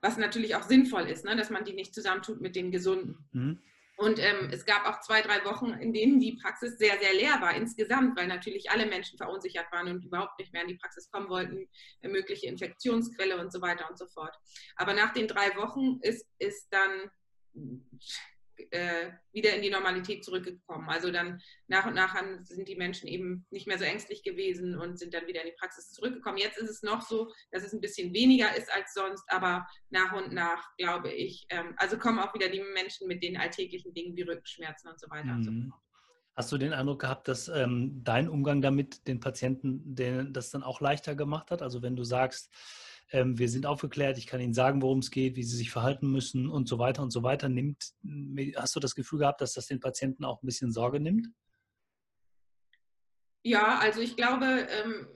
Was 0.00 0.16
natürlich 0.16 0.54
auch 0.54 0.62
sinnvoll 0.62 1.08
ist, 1.08 1.24
ne, 1.24 1.36
dass 1.36 1.50
man 1.50 1.64
die 1.64 1.72
nicht 1.72 1.94
zusammentut 1.94 2.40
mit 2.40 2.54
den 2.54 2.70
Gesunden. 2.70 3.28
Mhm. 3.32 3.62
Und 3.98 4.18
ähm, 4.18 4.50
es 4.52 4.66
gab 4.66 4.84
auch 4.84 5.00
zwei, 5.00 5.22
drei 5.22 5.42
Wochen, 5.46 5.70
in 5.70 5.94
denen 5.94 6.20
die 6.20 6.36
Praxis 6.36 6.76
sehr, 6.76 6.98
sehr 6.98 7.14
leer 7.14 7.40
war 7.40 7.54
insgesamt, 7.54 8.16
weil 8.18 8.26
natürlich 8.26 8.70
alle 8.70 8.84
Menschen 8.84 9.16
verunsichert 9.16 9.72
waren 9.72 9.88
und 9.88 10.04
überhaupt 10.04 10.38
nicht 10.38 10.52
mehr 10.52 10.62
in 10.62 10.68
die 10.68 10.76
Praxis 10.76 11.10
kommen 11.10 11.30
wollten, 11.30 11.66
mögliche 12.02 12.46
Infektionsquelle 12.46 13.38
und 13.38 13.50
so 13.50 13.62
weiter 13.62 13.88
und 13.88 13.98
so 13.98 14.06
fort. 14.06 14.36
Aber 14.76 14.92
nach 14.92 15.14
den 15.14 15.28
drei 15.28 15.56
Wochen 15.56 15.98
ist, 16.02 16.28
ist 16.38 16.68
dann 16.70 17.10
äh, 18.70 19.10
wieder 19.32 19.54
in 19.54 19.62
die 19.62 19.70
Normalität 19.70 20.24
zurückgekommen. 20.24 20.88
Also 20.88 21.10
dann 21.10 21.40
nach 21.66 21.86
und 21.86 21.94
nach 21.94 22.14
sind 22.44 22.68
die 22.68 22.76
Menschen 22.76 23.08
eben 23.08 23.46
nicht 23.50 23.66
mehr 23.66 23.78
so 23.78 23.84
ängstlich 23.84 24.22
gewesen 24.22 24.78
und 24.78 24.98
sind 24.98 25.14
dann 25.14 25.26
wieder 25.26 25.42
in 25.42 25.48
die 25.48 25.56
Praxis 25.58 25.90
zurückgekommen. 25.92 26.38
Jetzt 26.38 26.58
ist 26.58 26.70
es 26.70 26.82
noch 26.82 27.02
so, 27.02 27.30
dass 27.50 27.64
es 27.64 27.72
ein 27.72 27.80
bisschen 27.80 28.12
weniger 28.12 28.56
ist 28.56 28.72
als 28.72 28.94
sonst, 28.94 29.24
aber 29.28 29.66
nach 29.90 30.12
und 30.12 30.32
nach 30.32 30.64
glaube 30.78 31.12
ich, 31.12 31.46
ähm, 31.50 31.74
also 31.76 31.98
kommen 31.98 32.18
auch 32.18 32.34
wieder 32.34 32.48
die 32.48 32.62
Menschen 32.74 33.08
mit 33.08 33.22
den 33.22 33.36
alltäglichen 33.36 33.92
Dingen 33.94 34.16
wie 34.16 34.22
Rückenschmerzen 34.22 34.90
und 34.90 35.00
so 35.00 35.08
weiter 35.10 35.26
mhm. 35.26 35.36
und 35.36 35.44
so 35.44 35.50
mhm. 35.50 35.68
fort. 35.70 35.82
Hast 36.36 36.52
du 36.52 36.58
den 36.58 36.74
Eindruck 36.74 37.00
gehabt, 37.00 37.28
dass 37.28 37.48
ähm, 37.48 38.02
dein 38.04 38.28
Umgang 38.28 38.60
damit 38.60 39.06
den 39.08 39.20
Patienten 39.20 39.94
den, 39.94 40.34
das 40.34 40.50
dann 40.50 40.62
auch 40.62 40.82
leichter 40.82 41.14
gemacht 41.14 41.50
hat? 41.50 41.62
Also 41.62 41.80
wenn 41.80 41.96
du 41.96 42.04
sagst, 42.04 42.52
wir 43.12 43.48
sind 43.48 43.66
aufgeklärt, 43.66 44.18
ich 44.18 44.26
kann 44.26 44.40
Ihnen 44.40 44.54
sagen, 44.54 44.82
worum 44.82 44.98
es 44.98 45.10
geht, 45.10 45.36
wie 45.36 45.44
Sie 45.44 45.56
sich 45.56 45.70
verhalten 45.70 46.10
müssen 46.10 46.48
und 46.48 46.68
so 46.68 46.78
weiter 46.78 47.02
und 47.02 47.10
so 47.10 47.22
weiter. 47.22 47.48
Nimmt, 47.48 47.92
hast 48.56 48.74
du 48.74 48.80
das 48.80 48.94
Gefühl 48.94 49.20
gehabt, 49.20 49.40
dass 49.40 49.54
das 49.54 49.66
den 49.66 49.80
Patienten 49.80 50.24
auch 50.24 50.42
ein 50.42 50.46
bisschen 50.46 50.72
Sorge 50.72 50.98
nimmt? 50.98 51.28
Ja, 53.44 53.78
also 53.78 54.00
ich 54.00 54.16
glaube, 54.16 54.66
ähm, 54.68 55.06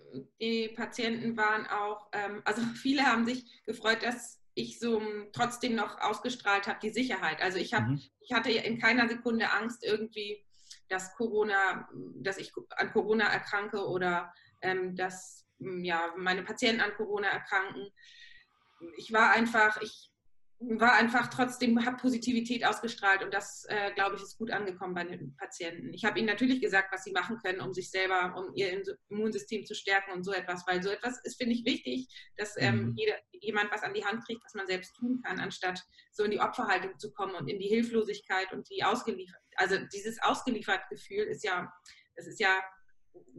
die 0.41 0.69
Patienten 0.69 1.37
waren 1.37 1.67
auch, 1.67 2.09
ähm, 2.13 2.43
also 2.45 2.63
viele 2.81 3.03
haben 3.03 3.27
sich 3.27 3.45
gefreut, 3.65 4.05
dass 4.05 4.41
ich 4.55 4.79
so 4.79 5.03
trotzdem 5.33 5.75
noch 5.75 6.01
ausgestrahlt 6.01 6.69
habe, 6.69 6.79
die 6.81 6.91
Sicherheit. 6.91 7.43
Also 7.43 7.59
ich, 7.59 7.75
hab, 7.75 7.89
mhm. 7.89 8.01
ich 8.21 8.33
hatte 8.33 8.51
in 8.51 8.79
keiner 8.79 9.09
Sekunde 9.09 9.51
Angst 9.51 9.85
irgendwie, 9.85 10.45
dass 10.89 11.15
Corona, 11.17 11.89
dass 12.17 12.39
ich 12.39 12.53
an 12.71 12.93
Corona 12.93 13.25
erkranke 13.25 13.85
oder 13.87 14.33
ähm, 14.61 14.95
dass 14.95 15.45
ja, 15.61 16.13
meine 16.17 16.43
Patienten 16.43 16.81
an 16.81 16.95
Corona 16.97 17.29
erkranken. 17.29 17.89
Ich 18.97 19.13
war 19.13 19.31
einfach, 19.31 19.81
ich 19.83 20.11
war 20.61 20.93
einfach 20.93 21.29
trotzdem, 21.29 21.85
habe 21.87 21.97
Positivität 21.97 22.67
ausgestrahlt 22.67 23.23
und 23.23 23.33
das, 23.33 23.65
äh, 23.69 23.93
glaube 23.95 24.17
ich, 24.17 24.23
ist 24.23 24.37
gut 24.37 24.51
angekommen 24.51 24.95
bei 24.95 25.05
den 25.05 25.35
Patienten. 25.37 25.95
Ich 25.95 26.05
habe 26.05 26.19
ihnen 26.19 26.29
natürlich 26.29 26.61
gesagt, 26.61 26.93
was 26.93 27.03
sie 27.03 27.13
machen 27.13 27.39
können, 27.39 27.61
um 27.61 27.73
sich 27.73 27.91
selber, 27.91 28.35
um 28.37 28.55
ihr 28.55 28.83
Immunsystem 29.09 29.65
zu 29.65 29.75
stärken 29.75 30.13
und 30.13 30.23
so 30.23 30.33
etwas, 30.33 30.67
weil 30.67 30.83
so 30.83 30.91
etwas 30.91 31.19
ist, 31.25 31.39
finde 31.39 31.55
ich, 31.55 31.65
wichtig, 31.65 32.09
dass 32.37 32.57
ähm, 32.59 32.91
mhm. 32.91 32.95
jeder, 32.95 33.15
jemand 33.33 33.73
was 33.73 33.83
an 33.83 33.95
die 33.95 34.05
Hand 34.05 34.27
kriegt, 34.27 34.45
was 34.45 34.53
man 34.53 34.67
selbst 34.67 34.95
tun 34.97 35.23
kann, 35.25 35.41
anstatt 35.41 35.83
so 36.13 36.25
in 36.25 36.31
die 36.31 36.41
Opferhaltung 36.41 36.99
zu 36.99 37.11
kommen 37.13 37.35
und 37.35 37.49
in 37.49 37.59
die 37.59 37.69
Hilflosigkeit 37.69 38.53
und 38.53 38.69
die 38.69 38.85
ausgeliefert. 38.85 39.41
Also 39.57 39.79
dieses 39.95 40.23
ausgeliefert 40.23 40.83
Gefühl 40.91 41.25
ist 41.25 41.43
ja, 41.43 41.73
das 42.17 42.27
ist 42.27 42.39
ja 42.39 42.61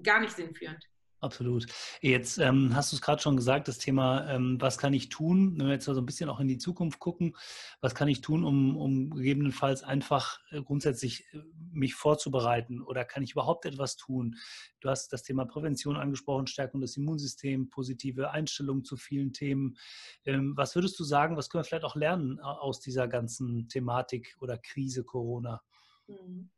gar 0.01 0.21
nicht 0.21 0.35
sinnführend. 0.35 0.83
Absolut. 1.21 1.67
Jetzt 2.01 2.39
ähm, 2.39 2.75
hast 2.75 2.91
du 2.91 2.95
es 2.95 3.01
gerade 3.01 3.21
schon 3.21 3.37
gesagt, 3.37 3.67
das 3.67 3.77
Thema, 3.77 4.27
ähm, 4.27 4.59
was 4.59 4.79
kann 4.79 4.91
ich 4.91 5.09
tun, 5.09 5.53
wenn 5.55 5.67
wir 5.67 5.73
jetzt 5.73 5.85
so 5.85 5.95
ein 5.95 6.05
bisschen 6.05 6.31
auch 6.31 6.39
in 6.39 6.47
die 6.47 6.57
Zukunft 6.57 6.97
gucken, 6.97 7.37
was 7.79 7.93
kann 7.93 8.07
ich 8.07 8.21
tun, 8.21 8.43
um, 8.43 8.75
um 8.75 9.11
gegebenenfalls 9.11 9.83
einfach 9.83 10.39
äh, 10.49 10.63
grundsätzlich 10.63 11.31
äh, 11.31 11.43
mich 11.71 11.93
vorzubereiten 11.93 12.81
oder 12.81 13.05
kann 13.05 13.21
ich 13.21 13.33
überhaupt 13.33 13.65
etwas 13.67 13.97
tun? 13.97 14.35
Du 14.79 14.89
hast 14.89 15.13
das 15.13 15.21
Thema 15.21 15.45
Prävention 15.45 15.95
angesprochen, 15.95 16.47
Stärkung 16.47 16.81
des 16.81 16.97
Immunsystems, 16.97 17.69
positive 17.69 18.31
Einstellung 18.31 18.83
zu 18.83 18.97
vielen 18.97 19.31
Themen. 19.31 19.77
Ähm, 20.25 20.57
was 20.57 20.73
würdest 20.73 20.99
du 20.99 21.03
sagen, 21.03 21.37
was 21.37 21.51
können 21.51 21.63
wir 21.63 21.65
vielleicht 21.65 21.85
auch 21.85 21.95
lernen 21.95 22.39
aus 22.39 22.79
dieser 22.79 23.07
ganzen 23.07 23.67
Thematik 23.69 24.35
oder 24.39 24.57
Krise 24.57 25.03
Corona? 25.03 25.61
Mhm. 26.07 26.49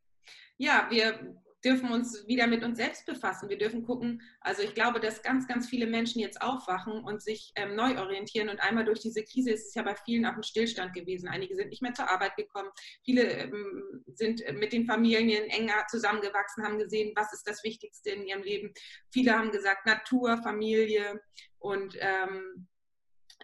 Ja, 0.58 0.88
wir 0.90 1.36
dürfen 1.64 1.92
uns 1.92 2.28
wieder 2.28 2.48
mit 2.48 2.64
uns 2.64 2.78
selbst 2.78 3.06
befassen. 3.06 3.50
Wir 3.50 3.58
dürfen 3.58 3.84
gucken, 3.84 4.22
also 4.42 4.62
ich 4.62 4.74
glaube, 4.74 5.00
dass 5.00 5.22
ganz, 5.22 5.48
ganz 5.48 5.68
viele 5.68 5.88
Menschen 5.88 6.20
jetzt 6.20 6.42
aufwachen 6.42 7.04
und 7.04 7.22
sich 7.22 7.52
ähm, 7.56 7.76
neu 7.76 7.98
orientieren. 8.00 8.50
Und 8.50 8.60
einmal 8.60 8.86
durch 8.86 9.00
diese 9.00 9.24
Krise 9.24 9.52
ist 9.52 9.68
es 9.68 9.74
ja 9.74 9.84
bei 9.84 9.96
vielen 9.96 10.26
auch 10.26 10.36
ein 10.36 10.44
Stillstand 10.44 10.94
gewesen. 10.94 11.30
Einige 11.30 11.56
sind 11.56 11.70
nicht 11.70 11.82
mehr 11.82 11.94
zur 11.94 12.10
Arbeit 12.10 12.36
gekommen. 12.36 12.70
Viele 13.04 13.24
ähm, 13.24 14.04
sind 14.08 14.42
mit 14.54 14.74
den 14.74 14.86
Familien 14.86 15.50
enger 15.50 15.86
zusammengewachsen, 15.90 16.66
haben 16.66 16.78
gesehen, 16.78 17.14
was 17.16 17.34
ist 17.34 17.48
das 17.48 17.64
Wichtigste 17.64 18.12
in 18.12 18.28
ihrem 18.28 18.44
Leben. 18.44 18.74
Viele 19.12 19.38
haben 19.38 19.52
gesagt, 19.52 19.86
Natur, 19.86 20.38
Familie 20.38 21.22
und 21.60 21.96
ähm, 22.00 22.68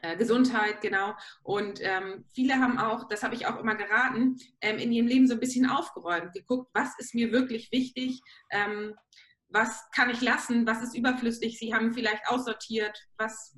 äh, 0.01 0.17
Gesundheit, 0.17 0.81
genau. 0.81 1.13
Und 1.43 1.79
ähm, 1.81 2.25
viele 2.33 2.55
haben 2.55 2.77
auch, 2.77 3.07
das 3.07 3.23
habe 3.23 3.35
ich 3.35 3.47
auch 3.47 3.57
immer 3.57 3.75
geraten, 3.75 4.37
ähm, 4.61 4.77
in 4.77 4.91
ihrem 4.91 5.07
Leben 5.07 5.27
so 5.27 5.33
ein 5.33 5.39
bisschen 5.39 5.69
aufgeräumt, 5.69 6.33
geguckt, 6.33 6.69
was 6.73 6.97
ist 6.99 7.15
mir 7.15 7.31
wirklich 7.31 7.71
wichtig, 7.71 8.21
ähm, 8.51 8.95
was 9.49 9.89
kann 9.95 10.09
ich 10.09 10.21
lassen, 10.21 10.67
was 10.67 10.83
ist 10.83 10.95
überflüssig. 10.95 11.57
Sie 11.57 11.73
haben 11.73 11.93
vielleicht 11.93 12.27
aussortiert, 12.27 12.97
was, 13.17 13.57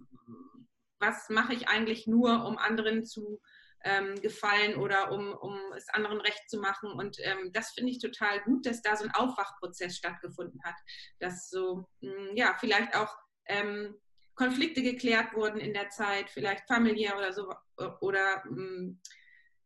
was 0.99 1.29
mache 1.29 1.53
ich 1.53 1.67
eigentlich 1.67 2.07
nur, 2.07 2.45
um 2.45 2.57
anderen 2.57 3.03
zu 3.05 3.41
ähm, 3.83 4.15
gefallen 4.21 4.75
oder 4.75 5.11
um, 5.11 5.33
um 5.33 5.59
es 5.75 5.89
anderen 5.89 6.21
recht 6.21 6.49
zu 6.49 6.59
machen. 6.59 6.91
Und 6.91 7.17
ähm, 7.19 7.51
das 7.53 7.71
finde 7.71 7.91
ich 7.91 7.99
total 7.99 8.41
gut, 8.43 8.65
dass 8.65 8.81
da 8.81 8.95
so 8.95 9.05
ein 9.05 9.13
Aufwachprozess 9.13 9.97
stattgefunden 9.97 10.61
hat, 10.63 10.75
dass 11.19 11.49
so, 11.49 11.87
mh, 12.01 12.11
hm, 12.11 12.35
ja, 12.35 12.55
vielleicht 12.59 12.95
auch 12.95 13.13
ähm, 13.47 13.95
Konflikte 14.41 14.81
geklärt 14.81 15.35
wurden 15.35 15.59
in 15.59 15.73
der 15.73 15.89
Zeit, 15.89 16.31
vielleicht 16.31 16.67
familiär 16.67 17.15
oder 17.15 17.31
so, 17.31 17.53
oder 17.99 18.43
mm, 18.49 18.99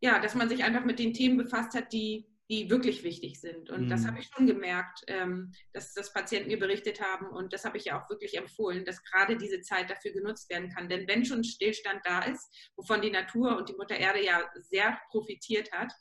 ja, 0.02 0.20
dass 0.20 0.36
man 0.36 0.50
sich 0.50 0.66
einfach 0.66 0.84
mit 0.84 1.00
den 1.00 1.14
Themen 1.14 1.38
befasst 1.38 1.74
hat, 1.76 1.94
die, 1.94 2.28
die 2.50 2.70
wirklich 2.70 3.04
wichtig 3.04 3.40
sind. 3.40 3.70
Und 3.70 3.86
mhm. 3.86 3.90
das 3.90 4.06
habe 4.06 4.20
ich 4.20 4.30
schon 4.34 4.46
gemerkt, 4.46 5.04
ähm, 5.08 5.52
dass 5.74 5.94
das 5.94 6.14
Patienten 6.14 6.50
mir 6.50 6.60
berichtet 6.60 7.02
haben. 7.02 7.28
Und 7.28 7.54
das 7.54 7.66
habe 7.66 7.78
ich 7.78 7.86
ja 7.86 8.00
auch 8.00 8.10
wirklich 8.10 8.38
empfohlen, 8.38 8.86
dass 8.86 9.04
gerade 9.04 9.38
diese 9.38 9.62
Zeit 9.62 9.90
dafür 9.90 10.12
genutzt 10.12 10.50
werden 10.50 10.70
kann. 10.70 10.88
Denn 10.88 11.08
wenn 11.08 11.26
schon 11.26 11.44
Stillstand 11.44 12.02
da 12.04 12.22
ist, 12.22 12.72
wovon 12.76 13.02
die 13.02 13.10
Natur 13.10 13.58
und 13.58 13.70
die 13.70 13.76
Mutter 13.76 13.96
Erde 13.96 14.24
ja 14.24 14.44
sehr 14.62 15.00
profitiert 15.10 15.72
hat, 15.72 15.92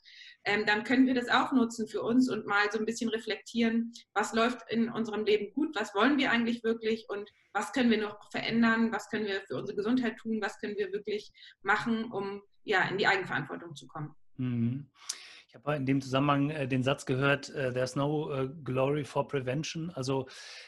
ähm, 0.45 0.65
dann 0.67 0.83
können 0.83 1.07
wir 1.07 1.15
das 1.15 1.29
auch 1.29 1.51
nutzen 1.51 1.87
für 1.87 2.03
uns 2.03 2.29
und 2.29 2.45
mal 2.45 2.71
so 2.71 2.77
ein 2.77 2.85
bisschen 2.85 3.09
reflektieren, 3.09 3.91
was 4.13 4.33
läuft 4.33 4.59
in 4.69 4.89
unserem 4.89 5.25
Leben 5.25 5.51
gut, 5.53 5.75
was 5.75 5.95
wollen 5.95 6.19
wir 6.19 6.31
eigentlich 6.31 6.63
wirklich 6.63 7.05
und 7.09 7.31
was 7.53 7.73
können 7.73 7.89
wir 7.89 7.97
noch 7.97 8.31
verändern, 8.31 8.91
was 8.91 9.09
können 9.09 9.25
wir 9.25 9.41
für 9.47 9.55
unsere 9.55 9.75
Gesundheit 9.75 10.17
tun, 10.17 10.41
was 10.41 10.59
können 10.59 10.77
wir 10.77 10.91
wirklich 10.91 11.31
machen, 11.63 12.11
um 12.11 12.43
ja 12.63 12.87
in 12.87 12.99
die 12.99 13.07
Eigenverantwortung 13.07 13.75
zu 13.75 13.87
kommen. 13.87 14.13
Mhm. 14.37 14.87
Habe 15.55 15.77
in 15.77 15.85
dem 15.85 16.01
Zusammenhang 16.01 16.49
äh, 16.49 16.67
den 16.67 16.83
Satz 16.83 17.05
gehört, 17.05 17.49
äh, 17.49 17.71
there's 17.71 17.95
no 17.95 18.29
äh, 18.33 18.49
glory 18.65 19.05
for 19.05 19.25
prevention. 19.25 19.89
Also 19.91 20.27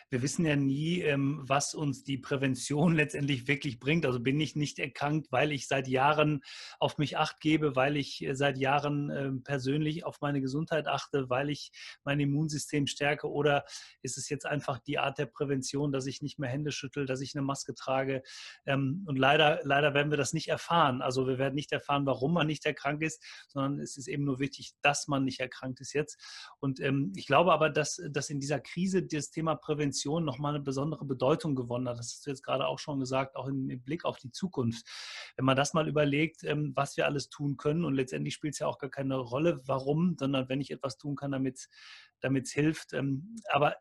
wir 0.09 0.21
wissen 0.21 0.45
ja 0.45 0.55
nie, 0.55 1.01
ähm, 1.01 1.41
was 1.43 1.75
uns 1.75 2.05
die 2.05 2.17
Prävention 2.17 2.95
letztendlich 2.95 3.49
wirklich 3.49 3.79
bringt. 3.79 4.05
Also 4.05 4.21
bin 4.21 4.39
ich 4.39 4.55
nicht 4.55 4.79
erkrankt, 4.79 5.27
weil 5.29 5.51
ich 5.51 5.67
seit 5.67 5.89
Jahren 5.89 6.41
auf 6.79 6.97
mich 6.97 7.17
acht 7.17 7.41
gebe, 7.41 7.75
weil 7.75 7.97
ich 7.97 8.25
seit 8.31 8.57
Jahren 8.57 9.09
ähm, 9.09 9.43
persönlich 9.43 10.05
auf 10.05 10.21
meine 10.21 10.39
Gesundheit 10.39 10.87
achte, 10.87 11.29
weil 11.29 11.49
ich 11.49 11.71
mein 12.05 12.21
Immunsystem 12.21 12.87
stärke 12.87 13.29
oder 13.29 13.65
ist 14.01 14.17
es 14.17 14.29
jetzt 14.29 14.45
einfach 14.45 14.79
die 14.79 14.99
Art 14.99 15.17
der 15.17 15.25
Prävention, 15.25 15.91
dass 15.91 16.05
ich 16.05 16.21
nicht 16.21 16.39
mehr 16.39 16.49
Hände 16.49 16.71
schüttel, 16.71 17.05
dass 17.05 17.19
ich 17.19 17.35
eine 17.35 17.43
Maske 17.43 17.75
trage? 17.75 18.23
Ähm, 18.65 19.03
und 19.05 19.17
leider, 19.17 19.59
leider 19.63 19.93
werden 19.93 20.11
wir 20.11 20.17
das 20.17 20.31
nicht 20.31 20.47
erfahren. 20.47 21.01
Also 21.01 21.27
wir 21.27 21.37
werden 21.37 21.55
nicht 21.55 21.73
erfahren, 21.73 22.05
warum 22.05 22.33
man 22.33 22.47
nicht 22.47 22.65
erkrankt 22.65 23.03
ist, 23.03 23.21
sondern 23.49 23.81
es 23.81 23.97
ist 23.97 24.07
eben 24.07 24.23
nur 24.23 24.39
wichtig, 24.39 24.76
dass 24.81 25.07
man 25.07 25.23
nicht 25.23 25.39
erkrankt 25.39 25.81
ist 25.81 25.93
jetzt. 25.93 26.19
Und 26.59 26.79
ähm, 26.79 27.11
ich 27.15 27.27
glaube 27.27 27.53
aber, 27.53 27.69
dass, 27.69 28.01
dass 28.09 28.29
in 28.29 28.39
dieser 28.39 28.59
Krise 28.59 29.03
das 29.03 29.31
Thema 29.31 29.55
Prävention 29.55 30.25
nochmal 30.25 30.55
eine 30.55 30.63
besondere 30.63 31.05
Bedeutung 31.05 31.55
gewonnen 31.55 31.87
hat. 31.87 31.99
Das 31.99 32.13
hast 32.13 32.25
du 32.25 32.29
jetzt 32.29 32.43
gerade 32.43 32.67
auch 32.67 32.79
schon 32.79 32.99
gesagt, 32.99 33.35
auch 33.35 33.47
im, 33.47 33.69
im 33.69 33.81
Blick 33.81 34.05
auf 34.05 34.17
die 34.17 34.31
Zukunft. 34.31 34.85
Wenn 35.35 35.45
man 35.45 35.57
das 35.57 35.73
mal 35.73 35.87
überlegt, 35.87 36.43
ähm, 36.43 36.73
was 36.75 36.97
wir 36.97 37.05
alles 37.05 37.29
tun 37.29 37.57
können 37.57 37.85
und 37.85 37.95
letztendlich 37.95 38.33
spielt 38.33 38.53
es 38.53 38.59
ja 38.59 38.67
auch 38.67 38.77
gar 38.77 38.89
keine 38.89 39.17
Rolle, 39.17 39.61
warum, 39.65 40.15
sondern 40.19 40.49
wenn 40.49 40.61
ich 40.61 40.71
etwas 40.71 40.97
tun 40.97 41.15
kann, 41.15 41.31
damit 41.31 41.57
es 42.45 42.51
hilft. 42.51 42.93
Ähm, 42.93 43.35
aber 43.49 43.75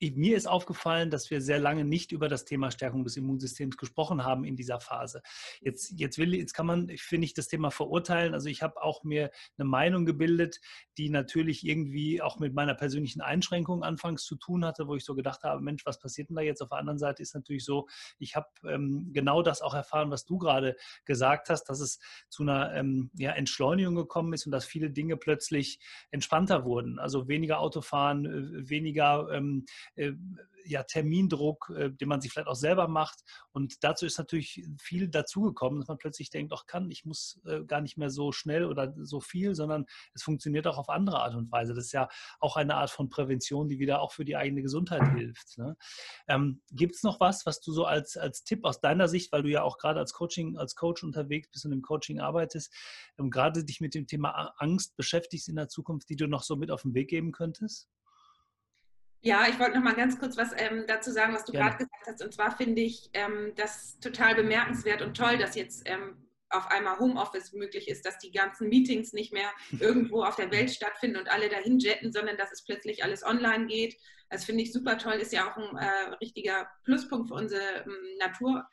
mir 0.00 0.36
ist 0.36 0.46
aufgefallen, 0.46 1.10
dass 1.10 1.30
wir 1.30 1.40
sehr 1.40 1.58
lange 1.58 1.84
nicht 1.84 2.12
über 2.12 2.28
das 2.28 2.44
Thema 2.44 2.70
Stärkung 2.70 3.04
des 3.04 3.16
Immunsystems 3.16 3.76
gesprochen 3.76 4.24
haben 4.24 4.44
in 4.44 4.56
dieser 4.56 4.80
Phase. 4.80 5.22
Jetzt, 5.60 5.92
jetzt, 5.96 6.18
will, 6.18 6.34
jetzt 6.34 6.54
kann 6.54 6.66
man, 6.66 6.88
finde 6.96 7.24
ich, 7.24 7.34
das 7.34 7.48
Thema 7.48 7.70
verurteilen. 7.70 8.34
Also 8.34 8.48
ich 8.48 8.62
habe 8.62 8.82
auch 8.82 9.04
mir 9.04 9.30
eine 9.56 9.68
Meinung 9.68 10.06
gebildet, 10.06 10.60
die 10.96 11.10
natürlich 11.10 11.66
irgendwie 11.66 12.22
auch 12.22 12.38
mit 12.38 12.54
meiner 12.54 12.74
persönlichen 12.74 13.20
Einschränkung 13.20 13.82
anfangs 13.82 14.24
zu 14.24 14.36
tun 14.36 14.64
hatte, 14.64 14.86
wo 14.86 14.94
ich 14.94 15.04
so 15.04 15.14
gedacht 15.14 15.42
habe, 15.42 15.60
Mensch, 15.60 15.84
was 15.84 15.98
passiert 15.98 16.28
denn 16.28 16.36
da 16.36 16.42
jetzt? 16.42 16.62
Auf 16.62 16.68
der 16.68 16.78
anderen 16.78 16.98
Seite 16.98 17.22
ist 17.22 17.34
natürlich 17.34 17.64
so, 17.64 17.88
ich 18.18 18.36
habe 18.36 18.48
ähm, 18.68 19.10
genau 19.12 19.42
das 19.42 19.62
auch 19.62 19.74
erfahren, 19.74 20.10
was 20.10 20.24
du 20.24 20.38
gerade 20.38 20.76
gesagt 21.04 21.50
hast, 21.50 21.64
dass 21.64 21.80
es 21.80 21.98
zu 22.28 22.42
einer 22.42 22.74
ähm, 22.74 23.10
ja, 23.14 23.32
Entschleunigung 23.32 23.94
gekommen 23.96 24.32
ist 24.32 24.46
und 24.46 24.52
dass 24.52 24.64
viele 24.64 24.90
Dinge 24.90 25.16
plötzlich 25.16 25.80
entspannter 26.10 26.64
wurden. 26.64 26.98
Also 26.98 27.28
weniger 27.28 27.60
Autofahren, 27.60 28.26
äh, 28.26 28.68
weniger 28.68 29.28
ähm, 29.32 29.64
äh, 29.68 29.87
ja, 30.68 30.82
Termindruck, 30.82 31.72
äh, 31.74 31.90
den 31.90 32.08
man 32.08 32.20
sich 32.20 32.32
vielleicht 32.32 32.48
auch 32.48 32.54
selber 32.54 32.88
macht. 32.88 33.20
Und 33.52 33.82
dazu 33.82 34.06
ist 34.06 34.18
natürlich 34.18 34.64
viel 34.80 35.08
dazugekommen, 35.08 35.80
dass 35.80 35.88
man 35.88 35.98
plötzlich 35.98 36.30
denkt, 36.30 36.52
ach 36.54 36.66
kann, 36.66 36.90
ich 36.90 37.04
muss 37.04 37.40
äh, 37.46 37.64
gar 37.64 37.80
nicht 37.80 37.96
mehr 37.96 38.10
so 38.10 38.32
schnell 38.32 38.64
oder 38.64 38.94
so 38.98 39.20
viel, 39.20 39.54
sondern 39.54 39.86
es 40.14 40.22
funktioniert 40.22 40.66
auch 40.66 40.78
auf 40.78 40.88
andere 40.88 41.20
Art 41.20 41.34
und 41.34 41.50
Weise. 41.50 41.74
Das 41.74 41.86
ist 41.86 41.92
ja 41.92 42.08
auch 42.40 42.56
eine 42.56 42.76
Art 42.76 42.90
von 42.90 43.08
Prävention, 43.08 43.68
die 43.68 43.78
wieder 43.78 44.00
auch 44.00 44.12
für 44.12 44.24
die 44.24 44.36
eigene 44.36 44.62
Gesundheit 44.62 45.02
hilft. 45.16 45.58
Ne? 45.58 45.76
Ähm, 46.28 46.60
Gibt 46.70 46.96
es 46.96 47.02
noch 47.02 47.20
was, 47.20 47.46
was 47.46 47.60
du 47.60 47.72
so 47.72 47.84
als, 47.84 48.16
als 48.16 48.44
Tipp 48.44 48.64
aus 48.64 48.80
deiner 48.80 49.08
Sicht, 49.08 49.32
weil 49.32 49.42
du 49.42 49.48
ja 49.48 49.62
auch 49.62 49.78
gerade 49.78 50.00
als 50.00 50.12
Coaching, 50.12 50.58
als 50.58 50.74
Coach 50.74 51.02
unterwegs 51.02 51.48
bist 51.50 51.64
und 51.64 51.72
im 51.72 51.82
Coaching 51.82 52.20
arbeitest, 52.20 52.74
ähm, 53.18 53.30
gerade 53.30 53.64
dich 53.64 53.80
mit 53.80 53.94
dem 53.94 54.06
Thema 54.06 54.52
Angst 54.58 54.96
beschäftigst 54.96 55.48
in 55.48 55.56
der 55.56 55.68
Zukunft, 55.68 56.08
die 56.08 56.16
du 56.16 56.26
noch 56.26 56.42
so 56.42 56.56
mit 56.56 56.70
auf 56.70 56.82
den 56.82 56.94
Weg 56.94 57.08
geben 57.08 57.32
könntest? 57.32 57.88
Ja, 59.20 59.46
ich 59.48 59.58
wollte 59.58 59.76
noch 59.76 59.84
mal 59.84 59.94
ganz 59.94 60.18
kurz 60.18 60.36
was 60.36 60.52
ähm, 60.56 60.84
dazu 60.86 61.10
sagen, 61.10 61.34
was 61.34 61.44
du 61.44 61.52
gerade 61.52 61.76
gesagt 61.76 62.06
hast. 62.06 62.22
Und 62.22 62.32
zwar 62.32 62.56
finde 62.56 62.82
ich 62.82 63.10
ähm, 63.14 63.52
das 63.56 63.98
total 63.98 64.34
bemerkenswert 64.34 65.02
und 65.02 65.16
toll, 65.16 65.38
dass 65.38 65.56
jetzt 65.56 65.82
ähm, 65.86 66.28
auf 66.50 66.70
einmal 66.70 66.98
Homeoffice 66.98 67.52
möglich 67.52 67.88
ist, 67.88 68.06
dass 68.06 68.18
die 68.18 68.30
ganzen 68.30 68.68
Meetings 68.68 69.12
nicht 69.12 69.32
mehr 69.32 69.50
irgendwo 69.80 70.22
auf 70.22 70.36
der 70.36 70.50
Welt 70.50 70.70
stattfinden 70.70 71.18
und 71.18 71.30
alle 71.30 71.48
dahin 71.48 71.78
jetten, 71.78 72.12
sondern 72.12 72.36
dass 72.36 72.52
es 72.52 72.64
plötzlich 72.64 73.04
alles 73.04 73.24
online 73.24 73.66
geht. 73.66 73.96
Das 74.30 74.44
finde 74.44 74.62
ich 74.62 74.72
super 74.72 74.98
toll, 74.98 75.14
ist 75.14 75.32
ja 75.32 75.50
auch 75.50 75.56
ein 75.56 75.76
äh, 75.76 76.14
richtiger 76.20 76.68
Pluspunkt 76.84 77.28
für 77.28 77.34
unsere 77.34 77.84
ähm, 77.84 78.18
Natur, 78.18 78.66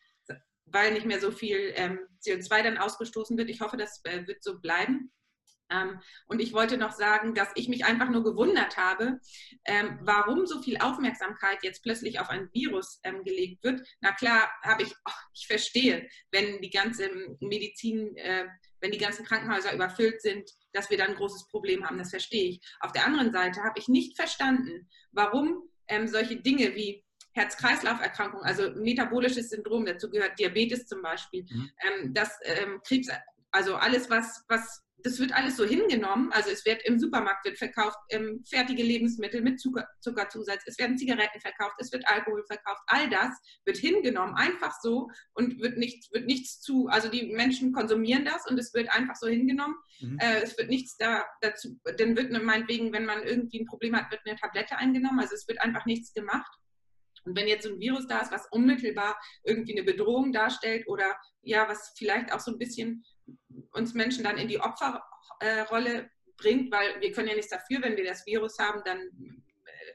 weil 0.65 0.93
nicht 0.93 1.05
mehr 1.05 1.19
so 1.19 1.31
viel 1.31 1.73
ähm, 1.75 1.99
CO2 2.23 2.63
dann 2.63 2.77
ausgestoßen 2.77 3.37
wird. 3.37 3.49
Ich 3.49 3.61
hoffe, 3.61 3.77
das 3.77 4.01
äh, 4.03 4.27
wird 4.27 4.43
so 4.43 4.59
bleiben. 4.59 5.11
Ähm, 5.69 5.99
und 6.27 6.41
ich 6.41 6.53
wollte 6.53 6.77
noch 6.77 6.91
sagen, 6.91 7.33
dass 7.33 7.49
ich 7.55 7.67
mich 7.67 7.85
einfach 7.85 8.09
nur 8.09 8.23
gewundert 8.23 8.77
habe, 8.77 9.19
ähm, 9.65 9.99
warum 10.01 10.45
so 10.45 10.61
viel 10.61 10.77
Aufmerksamkeit 10.77 11.63
jetzt 11.63 11.83
plötzlich 11.83 12.19
auf 12.19 12.29
ein 12.29 12.49
Virus 12.53 12.99
ähm, 13.03 13.23
gelegt 13.23 13.63
wird. 13.63 13.81
Na 14.01 14.11
klar, 14.11 14.51
habe 14.63 14.83
ich, 14.83 14.93
oh, 15.07 15.21
ich 15.33 15.47
verstehe, 15.47 16.07
wenn 16.31 16.61
die 16.61 16.69
ganze 16.69 17.09
Medizin, 17.39 18.15
äh, 18.17 18.45
wenn 18.79 18.91
die 18.91 18.97
ganzen 18.97 19.25
Krankenhäuser 19.25 19.73
überfüllt 19.73 20.21
sind, 20.21 20.49
dass 20.73 20.89
wir 20.89 20.97
dann 20.97 21.11
ein 21.11 21.15
großes 21.15 21.47
Problem 21.47 21.85
haben. 21.85 21.97
Das 21.97 22.11
verstehe 22.11 22.49
ich. 22.49 22.61
Auf 22.81 22.91
der 22.91 23.05
anderen 23.05 23.31
Seite 23.31 23.63
habe 23.63 23.79
ich 23.79 23.87
nicht 23.87 24.15
verstanden, 24.15 24.89
warum 25.11 25.63
solche 26.05 26.37
Dinge 26.37 26.75
wie 26.75 27.03
Herz-Kreislauf-Erkrankungen, 27.33 28.43
also 28.43 28.71
metabolisches 28.71 29.49
Syndrom, 29.49 29.85
dazu 29.85 30.09
gehört 30.09 30.39
Diabetes 30.39 30.87
zum 30.87 31.03
Beispiel, 31.03 31.45
mhm. 31.47 32.13
dass 32.13 32.39
Krebs, 32.87 33.09
also 33.55 33.75
alles, 33.75 34.09
was, 34.09 34.43
was 34.49 34.85
das 34.97 35.19
wird 35.19 35.33
alles 35.33 35.55
so 35.55 35.65
hingenommen. 35.65 36.31
Also 36.31 36.49
es 36.49 36.65
wird 36.65 36.83
im 36.83 36.99
Supermarkt 36.99 37.45
wird 37.45 37.57
verkauft 37.57 37.97
ähm, 38.09 38.43
fertige 38.49 38.81
Lebensmittel 38.83 39.41
mit 39.41 39.59
Zucker, 39.59 39.87
Zuckerzusatz, 40.01 40.63
es 40.65 40.79
werden 40.79 40.97
Zigaretten 40.97 41.39
verkauft, 41.39 41.75
es 41.77 41.91
wird 41.91 42.07
Alkohol 42.07 42.43
verkauft. 42.47 42.81
All 42.87 43.09
das 43.09 43.33
wird 43.65 43.77
hingenommen, 43.77 44.35
einfach 44.35 44.73
so 44.81 45.09
und 45.33 45.61
wird 45.61 45.77
nichts, 45.77 46.11
wird 46.11 46.25
nichts 46.25 46.59
zu. 46.59 46.87
Also 46.87 47.07
die 47.09 47.31
Menschen 47.33 47.71
konsumieren 47.71 48.25
das 48.25 48.45
und 48.49 48.57
es 48.57 48.73
wird 48.73 48.89
einfach 48.89 49.15
so 49.15 49.27
hingenommen. 49.27 49.75
Mhm. 50.01 50.17
Äh, 50.19 50.41
es 50.41 50.57
wird 50.57 50.69
nichts 50.69 50.97
da 50.97 51.23
dazu. 51.41 51.79
Dann 51.97 52.17
wird 52.17 52.31
meinetwegen, 52.31 52.91
wenn 52.91 53.05
man 53.05 53.23
irgendwie 53.23 53.61
ein 53.61 53.67
Problem 53.67 53.95
hat, 53.95 54.11
wird 54.11 54.21
eine 54.25 54.37
Tablette 54.37 54.77
eingenommen. 54.77 55.19
Also 55.19 55.35
es 55.35 55.47
wird 55.47 55.61
einfach 55.61 55.85
nichts 55.85 56.13
gemacht. 56.13 56.51
Und 57.25 57.35
wenn 57.35 57.47
jetzt 57.47 57.63
so 57.63 57.73
ein 57.73 57.79
Virus 57.79 58.07
da 58.07 58.19
ist, 58.19 58.31
was 58.31 58.47
unmittelbar 58.51 59.19
irgendwie 59.43 59.77
eine 59.77 59.83
Bedrohung 59.83 60.31
darstellt 60.31 60.87
oder 60.87 61.15
ja, 61.41 61.67
was 61.67 61.93
vielleicht 61.97 62.31
auch 62.31 62.39
so 62.39 62.51
ein 62.51 62.59
bisschen 62.59 63.03
uns 63.71 63.93
Menschen 63.93 64.23
dann 64.23 64.37
in 64.37 64.47
die 64.47 64.59
Opferrolle 64.59 66.09
bringt, 66.37 66.71
weil 66.71 66.99
wir 67.01 67.11
können 67.11 67.29
ja 67.29 67.35
nichts 67.35 67.51
dafür, 67.51 67.81
wenn 67.81 67.97
wir 67.97 68.05
das 68.05 68.25
Virus 68.25 68.57
haben, 68.59 68.81
dann 68.85 68.99
äh, 68.99 69.93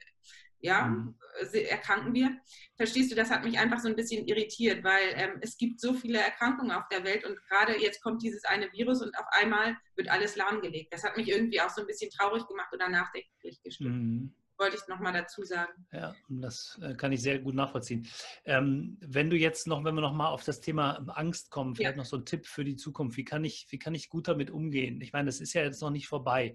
ja, 0.61 0.87
mhm. 0.87 1.15
erkranken 1.53 2.15
wir. 2.15 2.39
Verstehst 2.77 3.11
du, 3.11 3.15
das 3.15 3.31
hat 3.31 3.45
mich 3.45 3.59
einfach 3.59 3.81
so 3.81 3.89
ein 3.89 3.97
bisschen 3.97 4.27
irritiert, 4.27 4.85
weil 4.85 5.15
ähm, 5.15 5.39
es 5.41 5.57
gibt 5.57 5.81
so 5.81 5.95
viele 5.95 6.19
Erkrankungen 6.19 6.73
auf 6.73 6.89
der 6.89 7.05
Welt 7.05 7.25
und 7.25 7.41
gerade 7.49 7.81
jetzt 7.81 8.03
kommt 8.03 8.23
dieses 8.23 8.45
eine 8.45 8.73
Virus 8.73 9.03
und 9.03 9.17
auf 9.19 9.27
einmal 9.33 9.77
wird 9.97 10.09
alles 10.09 10.37
lahmgelegt. 10.37 10.93
Das 10.93 11.05
hat 11.05 11.17
mich 11.17 11.29
irgendwie 11.29 11.61
auch 11.61 11.71
so 11.71 11.83
ein 11.83 11.87
bisschen 11.87 12.11
traurig 12.11 12.47
gemacht 12.47 12.73
oder 12.73 12.89
nachdenklich 12.89 13.63
gestimmt. 13.63 13.97
Mhm 13.97 14.35
wollte 14.61 14.77
ich 14.77 14.87
nochmal 14.87 15.13
dazu 15.13 15.43
sagen. 15.43 15.73
Ja, 15.93 16.15
das 16.29 16.79
äh, 16.83 16.95
kann 16.95 17.13
ich 17.13 17.23
sehr 17.23 17.39
gut 17.39 17.55
nachvollziehen. 17.55 18.07
Ähm, 18.45 18.99
wenn 19.01 19.31
du 19.31 19.37
jetzt 19.37 19.67
noch, 19.67 19.83
wenn 19.83 19.95
wir 19.95 20.03
nochmal 20.03 20.33
auf 20.33 20.45
das 20.45 20.61
Thema 20.61 21.03
Angst 21.09 21.51
kommen, 21.51 21.75
vielleicht 21.75 21.97
ja. 21.97 21.97
noch 21.97 22.05
so 22.07 22.19
ein 22.19 22.27
Tipp 22.27 22.47
für 22.47 22.65
die 22.65 22.77
Zukunft. 22.77 23.17
Wie 23.17 23.25
kann, 23.25 23.45
ich, 23.45 23.67
wie 23.71 23.79
kann 23.79 23.95
ich 23.95 24.11
gut 24.11 24.29
damit 24.29 24.51
umgehen? 24.51 25.01
Ich 25.01 25.13
meine, 25.13 25.27
das 25.27 25.41
ist 25.41 25.55
ja 25.55 25.63
jetzt 25.63 25.81
noch 25.81 25.91
nicht 25.91 26.07
vorbei. 26.07 26.55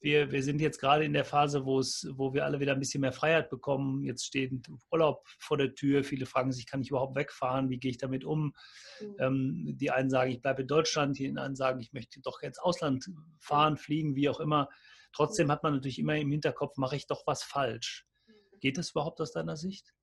Wir, 0.00 0.30
wir 0.30 0.44
sind 0.44 0.60
jetzt 0.60 0.78
gerade 0.78 1.04
in 1.04 1.12
der 1.12 1.24
Phase, 1.24 1.64
wo, 1.64 1.80
es, 1.80 2.06
wo 2.12 2.32
wir 2.32 2.44
alle 2.44 2.60
wieder 2.60 2.72
ein 2.72 2.78
bisschen 2.78 3.00
mehr 3.00 3.12
Freiheit 3.12 3.50
bekommen. 3.50 4.04
Jetzt 4.04 4.26
steht 4.26 4.52
Urlaub 4.92 5.26
vor 5.38 5.56
der 5.56 5.74
Tür. 5.74 6.04
Viele 6.04 6.26
fragen 6.26 6.52
sich, 6.52 6.66
kann 6.66 6.80
ich 6.80 6.90
überhaupt 6.90 7.16
wegfahren? 7.16 7.68
Wie 7.68 7.78
gehe 7.78 7.90
ich 7.90 7.98
damit 7.98 8.24
um? 8.24 8.54
Mhm. 9.00 9.16
Ähm, 9.18 9.76
die 9.76 9.90
einen 9.90 10.10
sagen, 10.10 10.30
ich 10.30 10.40
bleibe 10.40 10.62
in 10.62 10.68
Deutschland. 10.68 11.18
Die 11.18 11.28
anderen 11.28 11.56
sagen, 11.56 11.80
ich 11.80 11.92
möchte 11.92 12.20
doch 12.20 12.42
ins 12.42 12.58
Ausland 12.58 13.10
fahren, 13.40 13.76
fliegen, 13.76 14.14
wie 14.14 14.28
auch 14.28 14.38
immer. 14.38 14.68
Trotzdem 15.12 15.50
hat 15.50 15.62
man 15.62 15.74
natürlich 15.74 15.98
immer 15.98 16.16
im 16.16 16.30
Hinterkopf, 16.30 16.76
mache 16.76 16.96
ich 16.96 17.06
doch 17.06 17.26
was 17.26 17.42
falsch. 17.42 18.06
Mhm. 18.26 18.32
Geht 18.60 18.78
das 18.78 18.90
überhaupt 18.90 19.20
aus 19.20 19.32
deiner 19.32 19.56
Sicht? 19.56 19.94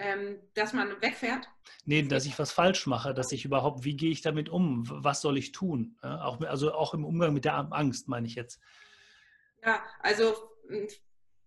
Ähm, 0.00 0.38
dass 0.54 0.72
man 0.72 1.00
wegfährt? 1.02 1.48
Nee, 1.84 2.02
dass 2.02 2.24
ich 2.24 2.38
was 2.38 2.52
falsch 2.52 2.86
mache, 2.86 3.14
dass 3.14 3.32
ich 3.32 3.44
überhaupt, 3.44 3.84
wie 3.84 3.96
gehe 3.96 4.12
ich 4.12 4.22
damit 4.22 4.48
um? 4.48 4.84
Was 4.88 5.20
soll 5.20 5.36
ich 5.36 5.50
tun? 5.50 5.98
Ja, 6.04 6.24
auch, 6.24 6.40
also 6.42 6.72
auch 6.72 6.94
im 6.94 7.04
Umgang 7.04 7.34
mit 7.34 7.44
der 7.44 7.56
Angst, 7.72 8.06
meine 8.06 8.26
ich 8.26 8.36
jetzt. 8.36 8.60
Ja, 9.64 9.84
also 10.00 10.34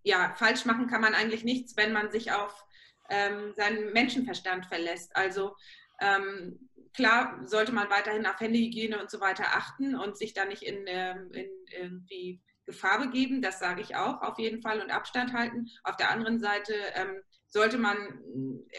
ja, 0.03 0.33
falsch 0.35 0.65
machen 0.65 0.87
kann 0.87 0.99
man 0.99 1.15
eigentlich 1.15 1.45
nichts, 1.45 1.77
wenn 1.77 1.93
man 1.93 2.11
sich 2.11 2.33
auf 2.33 2.65
ähm, 3.09 3.53
seinen 3.55 3.93
Menschenverstand 3.93 4.65
verlässt. 4.65 5.15
Also 5.15 5.55
ähm, 6.01 6.69
klar 6.93 7.39
sollte 7.45 7.71
man 7.71 7.89
weiterhin 7.89 8.25
auf 8.25 8.39
Handyhygiene 8.39 8.99
und 8.99 9.09
so 9.09 9.21
weiter 9.21 9.45
achten 9.53 9.95
und 9.95 10.17
sich 10.17 10.33
da 10.33 10.43
nicht 10.45 10.63
in, 10.63 10.83
ähm, 10.87 11.31
in 11.31 11.49
irgendwie 11.71 12.41
Gefahr 12.65 12.99
begeben, 12.99 13.41
das 13.41 13.59
sage 13.59 13.81
ich 13.81 13.95
auch 13.95 14.21
auf 14.21 14.39
jeden 14.39 14.61
Fall 14.61 14.81
und 14.81 14.91
Abstand 14.91 15.33
halten. 15.33 15.67
Auf 15.83 15.95
der 15.97 16.11
anderen 16.11 16.39
Seite 16.39 16.73
ähm, 16.93 17.21
sollte 17.47 17.77
man, 17.77 17.97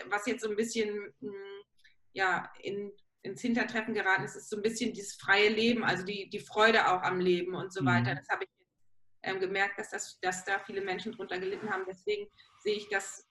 was 0.09 0.27
jetzt 0.27 0.42
so 0.42 0.51
ein 0.51 0.57
bisschen 0.57 1.12
ja, 2.12 2.51
in, 2.61 2.92
ins 3.23 3.40
Hintertreffen 3.40 3.95
geraten 3.95 4.25
ist, 4.25 4.37
ist 4.37 4.51
so 4.51 4.57
ein 4.57 4.62
bisschen 4.62 4.92
dieses 4.92 5.14
freie 5.14 5.49
Leben, 5.49 5.85
also 5.85 6.05
die, 6.05 6.29
die 6.31 6.40
Freude 6.40 6.88
auch 6.88 7.03
am 7.03 7.21
Leben 7.21 7.55
und 7.55 7.73
so 7.73 7.83
mhm. 7.83 7.87
weiter. 7.87 8.14
Das 8.14 8.29
habe 8.29 8.45
ich 8.45 8.51
ähm, 9.23 9.40
gemerkt, 9.40 9.79
dass, 9.79 9.90
das, 9.90 10.18
dass 10.21 10.45
da 10.45 10.59
viele 10.59 10.81
Menschen 10.81 11.12
drunter 11.12 11.38
gelitten 11.38 11.71
haben. 11.71 11.85
Deswegen 11.87 12.29
sehe 12.62 12.77
ich 12.77 12.88
das 12.88 13.29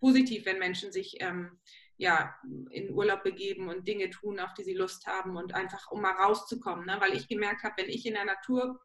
positiv, 0.00 0.46
wenn 0.46 0.58
Menschen 0.58 0.90
sich 0.90 1.16
ähm, 1.20 1.58
ja, 1.96 2.34
in 2.70 2.90
Urlaub 2.90 3.22
begeben 3.22 3.68
und 3.68 3.86
Dinge 3.86 4.10
tun, 4.10 4.40
auf 4.40 4.52
die 4.54 4.64
sie 4.64 4.74
Lust 4.74 5.06
haben 5.06 5.36
und 5.36 5.54
einfach, 5.54 5.90
um 5.90 6.00
mal 6.00 6.12
rauszukommen. 6.12 6.86
Ne? 6.86 6.96
Weil 6.98 7.14
ich 7.14 7.28
gemerkt 7.28 7.62
habe, 7.62 7.74
wenn 7.76 7.88
ich 7.88 8.04
in 8.06 8.14
der 8.14 8.24
Natur 8.24 8.80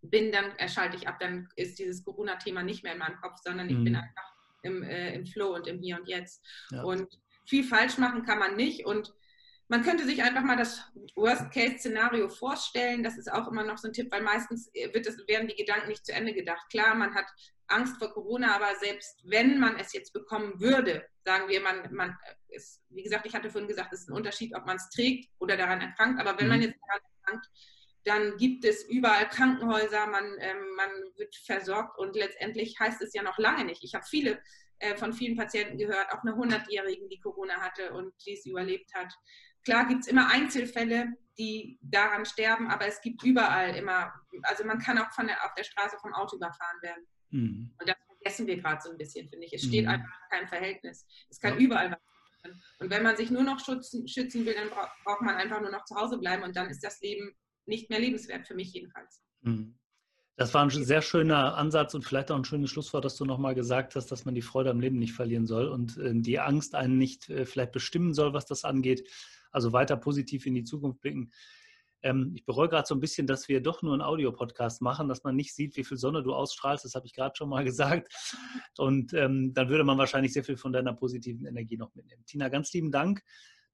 bin, 0.00 0.32
dann 0.32 0.56
erschalte 0.56 0.96
ich 0.96 1.08
ab, 1.08 1.18
dann 1.20 1.48
ist 1.56 1.78
dieses 1.78 2.04
Corona-Thema 2.04 2.62
nicht 2.62 2.82
mehr 2.82 2.92
in 2.92 2.98
meinem 2.98 3.20
Kopf, 3.20 3.38
sondern 3.42 3.68
ich 3.68 3.76
mhm. 3.76 3.84
bin 3.84 3.96
einfach 3.96 4.32
im, 4.62 4.82
äh, 4.82 5.14
im 5.14 5.26
Flow 5.26 5.54
und 5.54 5.66
im 5.66 5.80
Hier 5.80 5.96
und 5.96 6.08
Jetzt. 6.08 6.44
Ja. 6.70 6.82
Und 6.82 7.08
viel 7.46 7.64
falsch 7.64 7.98
machen 7.98 8.24
kann 8.24 8.38
man 8.38 8.56
nicht. 8.56 8.86
Und 8.86 9.12
man 9.68 9.82
könnte 9.82 10.04
sich 10.04 10.22
einfach 10.22 10.42
mal 10.42 10.56
das 10.56 10.82
Worst-Case-Szenario 11.14 12.28
vorstellen. 12.28 13.02
Das 13.02 13.16
ist 13.16 13.32
auch 13.32 13.48
immer 13.48 13.64
noch 13.64 13.78
so 13.78 13.88
ein 13.88 13.94
Tipp, 13.94 14.10
weil 14.10 14.22
meistens 14.22 14.70
wird 14.74 15.06
es, 15.06 15.26
werden 15.26 15.48
die 15.48 15.56
Gedanken 15.56 15.88
nicht 15.88 16.04
zu 16.04 16.12
Ende 16.12 16.34
gedacht. 16.34 16.68
Klar, 16.70 16.94
man 16.94 17.14
hat 17.14 17.26
Angst 17.68 17.96
vor 17.96 18.12
Corona, 18.12 18.54
aber 18.54 18.74
selbst 18.78 19.20
wenn 19.24 19.58
man 19.58 19.76
es 19.76 19.92
jetzt 19.92 20.12
bekommen 20.12 20.60
würde, 20.60 21.06
sagen 21.24 21.48
wir, 21.48 21.60
man, 21.60 21.92
man 21.94 22.16
ist, 22.48 22.82
wie 22.90 23.02
gesagt, 23.02 23.26
ich 23.26 23.34
hatte 23.34 23.50
vorhin 23.50 23.68
gesagt, 23.68 23.92
es 23.92 24.00
ist 24.00 24.10
ein 24.10 24.16
Unterschied, 24.16 24.54
ob 24.54 24.66
man 24.66 24.76
es 24.76 24.90
trägt 24.90 25.30
oder 25.38 25.56
daran 25.56 25.80
erkrankt, 25.80 26.20
aber 26.20 26.38
wenn 26.38 26.46
mhm. 26.46 26.52
man 26.52 26.62
jetzt 26.62 26.78
daran 26.86 27.00
erkrankt, 27.16 27.46
dann 28.04 28.36
gibt 28.36 28.64
es 28.64 28.84
überall 28.84 29.28
Krankenhäuser, 29.28 30.06
man, 30.06 30.24
ähm, 30.40 30.74
man 30.76 30.90
wird 31.16 31.34
versorgt 31.36 31.98
und 31.98 32.16
letztendlich 32.16 32.78
heißt 32.78 33.00
es 33.02 33.14
ja 33.14 33.22
noch 33.22 33.38
lange 33.38 33.64
nicht. 33.64 33.84
Ich 33.84 33.94
habe 33.94 34.04
viele 34.04 34.42
äh, 34.78 34.96
von 34.96 35.12
vielen 35.12 35.36
Patienten 35.36 35.78
gehört, 35.78 36.12
auch 36.12 36.22
eine 36.22 36.32
100-Jährigen, 36.32 37.08
die 37.08 37.20
Corona 37.20 37.54
hatte 37.60 37.92
und 37.92 38.12
die 38.26 38.32
es 38.32 38.44
überlebt 38.46 38.92
hat. 38.94 39.12
Klar 39.64 39.86
gibt 39.86 40.02
es 40.02 40.08
immer 40.08 40.28
Einzelfälle, 40.28 41.12
die 41.38 41.78
daran 41.80 42.24
sterben, 42.24 42.68
aber 42.68 42.86
es 42.86 43.00
gibt 43.00 43.22
überall 43.22 43.76
immer, 43.76 44.12
also 44.42 44.64
man 44.64 44.80
kann 44.80 44.98
auch 44.98 45.12
von 45.12 45.28
der, 45.28 45.44
auf 45.44 45.54
der 45.54 45.64
Straße 45.64 45.96
vom 46.00 46.12
Auto 46.14 46.36
überfahren 46.36 46.82
werden. 46.82 47.06
Mhm. 47.30 47.74
Und 47.78 47.88
das 47.88 47.96
vergessen 48.06 48.46
wir 48.48 48.56
gerade 48.60 48.82
so 48.82 48.90
ein 48.90 48.98
bisschen, 48.98 49.28
finde 49.28 49.46
ich. 49.46 49.52
Es 49.52 49.62
steht 49.62 49.84
mhm. 49.84 49.92
einfach 49.92 50.20
kein 50.30 50.48
Verhältnis. 50.48 51.06
Es 51.30 51.38
kann 51.38 51.54
ja. 51.54 51.60
überall 51.60 51.92
was 51.92 52.00
passieren. 52.00 52.62
Und 52.80 52.90
wenn 52.90 53.02
man 53.02 53.16
sich 53.16 53.30
nur 53.30 53.44
noch 53.44 53.60
schützen, 53.60 54.08
schützen 54.08 54.44
will, 54.44 54.54
dann 54.54 54.68
braucht 55.04 55.22
man 55.22 55.36
einfach 55.36 55.60
nur 55.60 55.70
noch 55.70 55.84
zu 55.84 55.94
Hause 55.94 56.18
bleiben 56.18 56.42
und 56.42 56.56
dann 56.56 56.68
ist 56.68 56.82
das 56.82 57.00
Leben 57.00 57.34
nicht 57.66 57.90
mehr 57.90 58.00
lebenswert, 58.00 58.46
für 58.46 58.54
mich 58.54 58.72
jedenfalls. 58.72 59.20
Mhm. 59.42 59.78
Das 60.36 60.54
war 60.54 60.62
ein 60.62 60.70
sehr 60.70 61.02
schöner 61.02 61.56
Ansatz 61.56 61.94
und 61.94 62.04
vielleicht 62.04 62.30
auch 62.30 62.36
ein 62.36 62.44
schönes 62.44 62.70
Schlusswort, 62.70 63.04
dass 63.04 63.16
du 63.16 63.24
nochmal 63.24 63.54
gesagt 63.54 63.96
hast, 63.96 64.10
dass 64.10 64.24
man 64.24 64.34
die 64.34 64.42
Freude 64.42 64.70
am 64.70 64.80
Leben 64.80 64.98
nicht 64.98 65.12
verlieren 65.12 65.46
soll 65.46 65.68
und 65.68 65.98
äh, 65.98 66.12
die 66.14 66.40
Angst 66.40 66.74
einen 66.74 66.98
nicht 66.98 67.28
äh, 67.28 67.44
vielleicht 67.44 67.72
bestimmen 67.72 68.14
soll, 68.14 68.32
was 68.32 68.46
das 68.46 68.64
angeht. 68.64 69.08
Also 69.50 69.72
weiter 69.72 69.96
positiv 69.96 70.46
in 70.46 70.54
die 70.54 70.64
Zukunft 70.64 71.00
blicken. 71.02 71.30
Ähm, 72.02 72.32
ich 72.34 72.44
bereue 72.44 72.68
gerade 72.68 72.86
so 72.86 72.94
ein 72.94 73.00
bisschen, 73.00 73.26
dass 73.26 73.48
wir 73.48 73.60
doch 73.60 73.82
nur 73.82 73.92
einen 73.92 74.02
Audiopodcast 74.02 74.82
machen, 74.82 75.08
dass 75.08 75.22
man 75.22 75.36
nicht 75.36 75.54
sieht, 75.54 75.76
wie 75.76 75.84
viel 75.84 75.98
Sonne 75.98 76.22
du 76.22 76.34
ausstrahlst. 76.34 76.84
Das 76.84 76.94
habe 76.94 77.06
ich 77.06 77.12
gerade 77.12 77.36
schon 77.36 77.48
mal 77.48 77.64
gesagt. 77.64 78.12
Und 78.78 79.12
ähm, 79.12 79.52
dann 79.54 79.68
würde 79.68 79.84
man 79.84 79.98
wahrscheinlich 79.98 80.32
sehr 80.32 80.44
viel 80.44 80.56
von 80.56 80.72
deiner 80.72 80.94
positiven 80.94 81.46
Energie 81.46 81.76
noch 81.76 81.94
mitnehmen. 81.94 82.24
Tina, 82.26 82.48
ganz 82.48 82.72
lieben 82.72 82.90
Dank, 82.90 83.22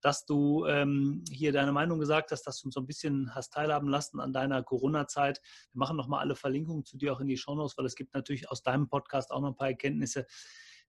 dass 0.01 0.25
du 0.25 0.67
ähm, 0.67 1.25
hier 1.31 1.53
deine 1.53 1.73
Meinung 1.73 1.99
gesagt 1.99 2.31
hast, 2.31 2.43
dass 2.43 2.61
du 2.61 2.69
uns 2.69 2.75
so 2.75 2.81
ein 2.81 2.87
bisschen 2.87 3.35
hast 3.35 3.53
teilhaben 3.53 3.89
lassen 3.89 4.21
an 4.21 4.33
deiner 4.33 4.63
Corona-Zeit. 4.63 5.41
Wir 5.73 5.79
machen 5.79 5.97
nochmal 5.97 6.21
alle 6.21 6.37
Verlinkungen 6.37 6.85
zu 6.85 6.97
dir 6.97 7.13
auch 7.13 7.21
in 7.21 7.29
die 7.29 7.37
Shownotes, 7.37 7.77
weil 7.77 7.87
es 7.87 7.95
gibt 7.95 8.15
natürlich 8.15 8.51
aus 8.51 8.63
deinem 8.63 8.89
Podcast 8.89 9.31
auch 9.31 9.41
noch 9.41 9.49
ein 9.49 9.57
paar 9.57 9.69
Erkenntnisse, 9.69 10.27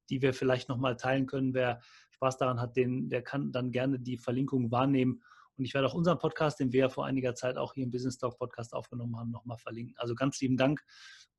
die 0.10 0.22
wir 0.22 0.34
vielleicht 0.34 0.69
nochmal 0.69 0.95
teilen 0.95 1.26
können. 1.26 1.54
Wer 1.54 1.82
Spaß 2.12 2.38
daran 2.38 2.60
hat, 2.60 2.76
den, 2.76 3.10
der 3.10 3.24
kann 3.24 3.52
dann 3.52 3.72
gerne 3.72 4.00
die 4.00 4.17
Verlinkung 4.17 4.72
wahrnehmen. 4.72 5.24
Und 5.58 5.65
ich 5.65 5.74
werde 5.74 5.88
auch 5.88 5.93
unseren 5.93 6.19
Podcast, 6.19 6.60
den 6.60 6.72
wir 6.72 6.82
ja 6.82 6.89
vor 6.89 7.06
einiger 7.06 7.36
Zeit 7.36 7.58
auch 7.58 7.74
hier 7.74 7.84
im 7.84 7.91
Business 7.91 8.17
Talk 8.17 8.38
Podcast 8.38 8.74
aufgenommen 8.74 9.17
haben, 9.17 9.32
nochmal 9.32 9.58
verlinken. 9.58 9.95
Also 9.98 10.15
ganz 10.15 10.39
lieben 10.39 10.56
Dank 10.56 10.82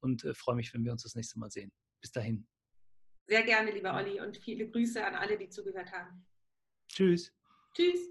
und 0.00 0.24
äh, 0.24 0.35
freue 0.35 0.56
mich, 0.56 0.74
wenn 0.74 0.85
wir 0.85 0.92
uns 0.92 1.02
das 1.02 1.14
nächste 1.14 1.38
Mal 1.38 1.50
sehen. 1.50 1.72
Bis 2.00 2.12
dahin. 2.12 2.46
Sehr 3.26 3.44
gerne, 3.44 3.70
lieber 3.70 3.94
Olli, 3.94 4.20
und 4.20 4.37
viele 4.37 4.68
Grüße 4.68 5.04
an 5.04 5.14
alle, 5.14 5.38
die 5.38 5.48
zugehört 5.48 5.92
haben. 5.92 6.26
Tschüss. 6.88 7.33
Tschüss. 7.74 8.11